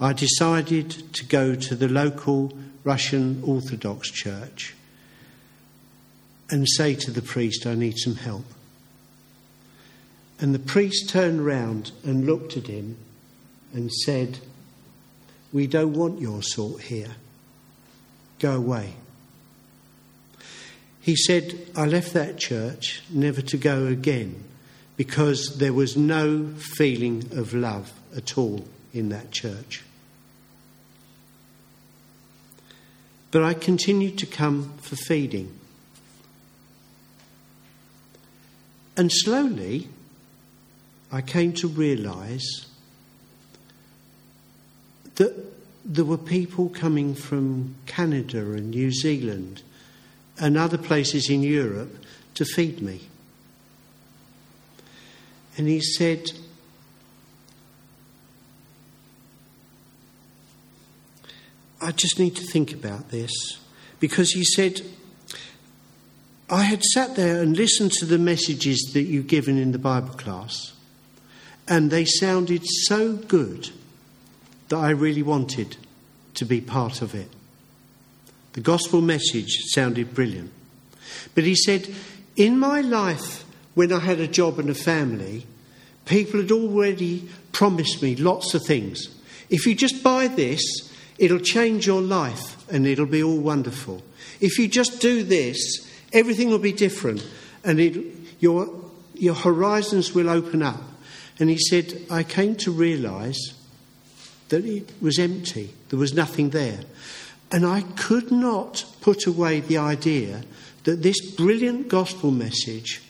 I 0.00 0.12
decided 0.12 1.12
to 1.14 1.24
go 1.24 1.54
to 1.54 1.74
the 1.74 1.88
local 1.88 2.56
Russian 2.84 3.42
Orthodox 3.44 4.10
church 4.10 4.74
and 6.50 6.68
say 6.68 6.94
to 6.94 7.10
the 7.10 7.22
priest, 7.22 7.66
I 7.66 7.74
need 7.74 7.98
some 7.98 8.16
help. 8.16 8.44
And 10.40 10.54
the 10.54 10.58
priest 10.58 11.08
turned 11.08 11.44
round 11.44 11.92
and 12.04 12.26
looked 12.26 12.56
at 12.56 12.66
him 12.66 12.96
and 13.72 13.92
said, 13.92 14.40
We 15.52 15.66
don't 15.66 15.94
want 15.94 16.20
your 16.20 16.42
sort 16.42 16.82
here. 16.82 17.14
Go 18.38 18.56
away. 18.56 18.94
He 21.02 21.16
said, 21.16 21.58
I 21.74 21.84
left 21.84 22.14
that 22.14 22.38
church 22.38 23.02
never 23.10 23.42
to 23.42 23.56
go 23.56 23.86
again 23.86 24.44
because 24.96 25.56
there 25.58 25.72
was 25.72 25.96
no 25.96 26.46
feeling 26.56 27.28
of 27.32 27.52
love 27.52 27.92
at 28.16 28.38
all 28.38 28.64
in 28.94 29.08
that 29.08 29.32
church. 29.32 29.82
But 33.32 33.42
I 33.42 33.52
continued 33.54 34.16
to 34.18 34.26
come 34.26 34.74
for 34.80 34.94
feeding. 34.94 35.58
And 38.96 39.10
slowly, 39.10 39.88
I 41.10 41.20
came 41.20 41.52
to 41.54 41.66
realise 41.66 42.66
that 45.16 45.34
there 45.84 46.04
were 46.04 46.18
people 46.18 46.68
coming 46.68 47.16
from 47.16 47.74
Canada 47.86 48.52
and 48.52 48.70
New 48.70 48.92
Zealand 48.92 49.62
and 50.38 50.56
other 50.56 50.78
places 50.78 51.28
in 51.30 51.42
Europe 51.42 51.96
to 52.34 52.44
feed 52.44 52.80
me. 52.80 53.00
And 55.56 55.68
he 55.68 55.80
said, 55.80 56.32
I 61.80 61.92
just 61.92 62.18
need 62.18 62.36
to 62.36 62.46
think 62.46 62.72
about 62.72 63.10
this. 63.10 63.30
Because 64.00 64.32
he 64.32 64.44
said, 64.44 64.80
I 66.48 66.62
had 66.62 66.82
sat 66.82 67.16
there 67.16 67.42
and 67.42 67.56
listened 67.56 67.92
to 67.92 68.04
the 68.04 68.18
messages 68.18 68.90
that 68.94 69.02
you've 69.02 69.26
given 69.26 69.58
in 69.58 69.72
the 69.72 69.78
Bible 69.78 70.14
class, 70.14 70.72
and 71.68 71.90
they 71.90 72.04
sounded 72.04 72.62
so 72.64 73.14
good 73.14 73.70
that 74.68 74.76
I 74.76 74.90
really 74.90 75.22
wanted 75.22 75.76
to 76.34 76.44
be 76.44 76.60
part 76.60 77.02
of 77.02 77.14
it. 77.14 77.28
The 78.52 78.60
gospel 78.60 79.00
message 79.00 79.58
sounded 79.72 80.14
brilliant. 80.14 80.52
But 81.34 81.44
he 81.44 81.54
said, 81.54 81.94
In 82.36 82.58
my 82.58 82.80
life, 82.80 83.44
when 83.74 83.92
I 83.92 84.00
had 84.00 84.20
a 84.20 84.28
job 84.28 84.58
and 84.58 84.68
a 84.68 84.74
family, 84.74 85.46
people 86.04 86.40
had 86.40 86.52
already 86.52 87.28
promised 87.52 88.02
me 88.02 88.16
lots 88.16 88.54
of 88.54 88.62
things. 88.66 89.08
If 89.48 89.66
you 89.66 89.74
just 89.74 90.02
buy 90.02 90.28
this, 90.28 90.62
it'll 91.18 91.38
change 91.38 91.86
your 91.86 92.02
life 92.02 92.56
and 92.70 92.86
it'll 92.86 93.06
be 93.06 93.22
all 93.22 93.38
wonderful. 93.38 94.02
If 94.40 94.58
you 94.58 94.68
just 94.68 95.00
do 95.00 95.22
this, 95.22 95.88
everything 96.12 96.50
will 96.50 96.58
be 96.58 96.72
different 96.72 97.26
and 97.64 97.80
it, 97.80 98.14
your, 98.40 98.68
your 99.14 99.34
horizons 99.34 100.14
will 100.14 100.28
open 100.28 100.62
up. 100.62 100.80
And 101.38 101.48
he 101.48 101.58
said, 101.58 102.06
I 102.10 102.22
came 102.22 102.56
to 102.56 102.70
realize 102.70 103.38
that 104.48 104.64
it 104.64 104.92
was 105.00 105.18
empty, 105.18 105.72
there 105.88 105.98
was 105.98 106.12
nothing 106.12 106.50
there. 106.50 106.80
And 107.52 107.66
I 107.66 107.82
could 107.82 108.32
not 108.32 108.86
put 109.02 109.26
away 109.26 109.60
the 109.60 109.76
idea 109.76 110.42
that 110.84 111.02
this 111.02 111.20
brilliant 111.32 111.88
gospel 111.88 112.30
message 112.30 113.02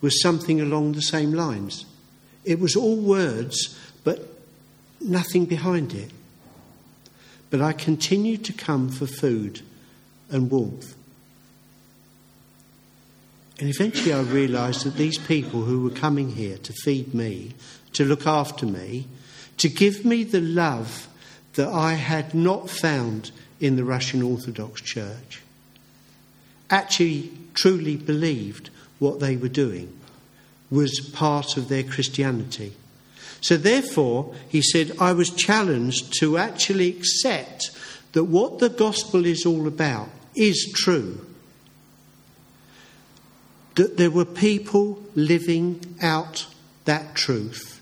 was 0.00 0.22
something 0.22 0.60
along 0.60 0.92
the 0.92 1.02
same 1.02 1.34
lines. 1.34 1.84
It 2.44 2.58
was 2.58 2.74
all 2.74 2.96
words, 2.96 3.78
but 4.04 4.26
nothing 5.00 5.44
behind 5.44 5.92
it. 5.92 6.10
But 7.50 7.60
I 7.60 7.74
continued 7.74 8.44
to 8.46 8.54
come 8.54 8.88
for 8.88 9.06
food 9.06 9.60
and 10.30 10.50
warmth. 10.50 10.96
And 13.60 13.68
eventually 13.68 14.12
I 14.12 14.22
realised 14.22 14.84
that 14.84 14.96
these 14.96 15.18
people 15.18 15.62
who 15.62 15.82
were 15.82 15.90
coming 15.90 16.30
here 16.30 16.56
to 16.56 16.72
feed 16.72 17.14
me, 17.14 17.52
to 17.92 18.04
look 18.04 18.26
after 18.26 18.66
me, 18.66 19.06
to 19.58 19.68
give 19.68 20.04
me 20.04 20.24
the 20.24 20.40
love 20.40 21.06
that 21.54 21.68
I 21.68 21.94
had 21.94 22.34
not 22.34 22.70
found 22.70 23.30
in 23.60 23.76
the 23.76 23.84
Russian 23.84 24.22
Orthodox 24.22 24.80
Church 24.80 25.42
actually 26.70 27.30
truly 27.54 27.96
believed 27.96 28.70
what 28.98 29.20
they 29.20 29.36
were 29.36 29.48
doing 29.48 29.92
was 30.70 31.10
part 31.12 31.56
of 31.56 31.68
their 31.68 31.82
Christianity. 31.82 32.72
So, 33.42 33.56
therefore, 33.56 34.34
he 34.48 34.62
said, 34.62 34.96
I 34.98 35.12
was 35.12 35.30
challenged 35.30 36.18
to 36.20 36.38
actually 36.38 36.88
accept 36.88 37.70
that 38.12 38.24
what 38.24 38.58
the 38.58 38.68
gospel 38.68 39.26
is 39.26 39.44
all 39.44 39.66
about 39.66 40.08
is 40.34 40.72
true. 40.74 41.26
That 43.74 43.96
there 43.96 44.10
were 44.10 44.24
people 44.24 45.02
living 45.14 45.96
out 46.00 46.46
that 46.84 47.14
truth 47.14 47.80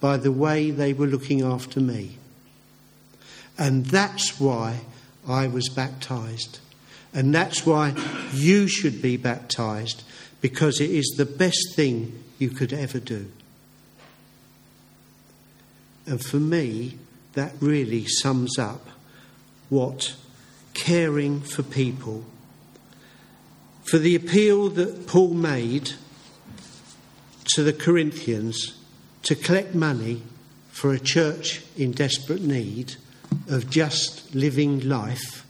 by 0.00 0.16
the 0.16 0.32
way 0.32 0.70
they 0.70 0.92
were 0.92 1.06
looking 1.06 1.42
after 1.42 1.80
me. 1.80 2.16
And 3.60 3.84
that's 3.84 4.40
why 4.40 4.80
I 5.28 5.46
was 5.46 5.68
baptized. 5.68 6.60
And 7.12 7.34
that's 7.34 7.66
why 7.66 7.94
you 8.32 8.66
should 8.66 9.02
be 9.02 9.18
baptized, 9.18 10.02
because 10.40 10.80
it 10.80 10.90
is 10.90 11.14
the 11.18 11.26
best 11.26 11.76
thing 11.76 12.24
you 12.38 12.48
could 12.48 12.72
ever 12.72 12.98
do. 12.98 13.30
And 16.06 16.24
for 16.24 16.38
me, 16.38 16.96
that 17.34 17.52
really 17.60 18.06
sums 18.06 18.58
up 18.58 18.88
what 19.68 20.14
caring 20.72 21.42
for 21.42 21.62
people, 21.62 22.24
for 23.84 23.98
the 23.98 24.14
appeal 24.14 24.70
that 24.70 25.06
Paul 25.06 25.34
made 25.34 25.92
to 27.54 27.62
the 27.62 27.74
Corinthians 27.74 28.78
to 29.24 29.34
collect 29.34 29.74
money 29.74 30.22
for 30.70 30.94
a 30.94 30.98
church 30.98 31.62
in 31.76 31.92
desperate 31.92 32.40
need 32.40 32.96
of 33.48 33.70
just 33.70 34.34
living 34.34 34.88
life 34.88 35.44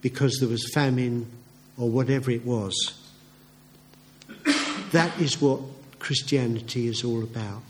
because 0.00 0.38
there 0.38 0.48
was 0.48 0.70
famine 0.72 1.26
or 1.78 1.88
whatever 1.88 2.30
it 2.30 2.44
was. 2.44 2.74
That 4.92 5.18
is 5.20 5.40
what 5.40 5.60
Christianity 5.98 6.86
is 6.86 7.04
all 7.04 7.22
about. 7.22 7.62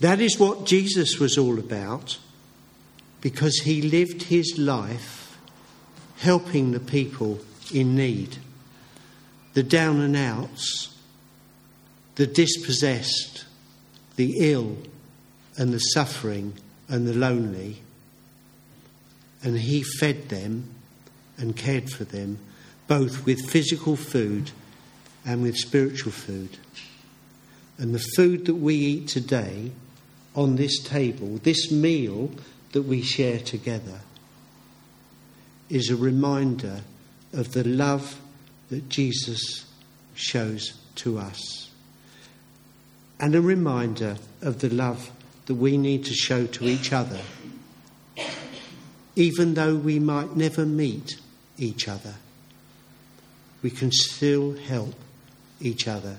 That 0.00 0.20
is 0.20 0.38
what 0.38 0.66
Jesus 0.66 1.18
was 1.18 1.38
all 1.38 1.58
about 1.58 2.18
because 3.20 3.60
he 3.64 3.80
lived 3.82 4.24
his 4.24 4.58
life 4.58 5.38
helping 6.18 6.72
the 6.72 6.80
people 6.80 7.38
in 7.72 7.94
need, 7.94 8.36
the 9.54 9.62
down 9.62 10.00
and 10.00 10.16
outs, 10.16 10.96
the 12.16 12.26
dispossessed, 12.26 13.44
the 14.16 14.50
ill, 14.50 14.76
and 15.56 15.72
the 15.72 15.78
suffering 15.78 16.54
and 16.88 17.06
the 17.06 17.14
lonely. 17.14 17.82
And 19.46 19.56
he 19.56 19.84
fed 19.84 20.28
them 20.28 20.74
and 21.38 21.54
cared 21.54 21.88
for 21.88 22.02
them, 22.02 22.40
both 22.88 23.24
with 23.24 23.48
physical 23.48 23.94
food 23.94 24.50
and 25.24 25.40
with 25.40 25.56
spiritual 25.56 26.10
food. 26.10 26.58
And 27.78 27.94
the 27.94 28.04
food 28.16 28.46
that 28.46 28.56
we 28.56 28.74
eat 28.74 29.06
today 29.06 29.70
on 30.34 30.56
this 30.56 30.82
table, 30.82 31.38
this 31.44 31.70
meal 31.70 32.32
that 32.72 32.82
we 32.82 33.02
share 33.02 33.38
together, 33.38 34.00
is 35.70 35.90
a 35.90 35.96
reminder 35.96 36.80
of 37.32 37.52
the 37.52 37.62
love 37.62 38.20
that 38.70 38.88
Jesus 38.88 39.64
shows 40.16 40.72
to 40.96 41.20
us. 41.20 41.70
And 43.20 43.36
a 43.36 43.40
reminder 43.40 44.16
of 44.42 44.58
the 44.58 44.70
love 44.70 45.12
that 45.46 45.54
we 45.54 45.78
need 45.78 46.04
to 46.06 46.14
show 46.14 46.46
to 46.46 46.64
each 46.64 46.92
other, 46.92 47.20
even 49.16 49.54
though 49.54 49.74
we 49.74 49.98
might 49.98 50.36
never 50.36 50.66
meet 50.66 51.18
each 51.58 51.88
other. 51.88 52.14
We 53.62 53.70
can 53.70 53.90
still 53.90 54.54
help 54.56 54.94
each 55.58 55.88
other 55.88 56.18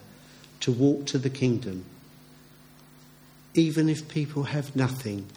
to 0.62 0.72
walk 0.72 1.06
to 1.08 1.20
the 1.20 1.30
kingdom. 1.30 1.86
Even 3.54 3.88
if 3.88 4.08
people 4.10 4.44
have 4.44 4.76
nothing, 4.76 5.28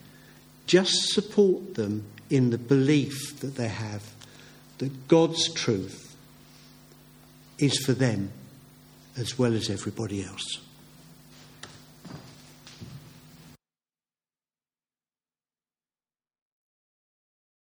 just 0.66 1.12
support 1.12 1.74
them 1.74 2.04
in 2.30 2.50
the 2.50 2.58
belief 2.58 3.38
that 3.40 3.56
they 3.56 3.68
have 3.68 4.14
that 4.78 5.08
God's 5.08 5.52
truth 5.52 6.16
is 7.58 7.78
for 7.84 7.92
them 7.92 8.30
as 9.16 9.38
well 9.38 9.54
as 9.54 9.68
everybody 9.68 10.24
else. 10.24 10.60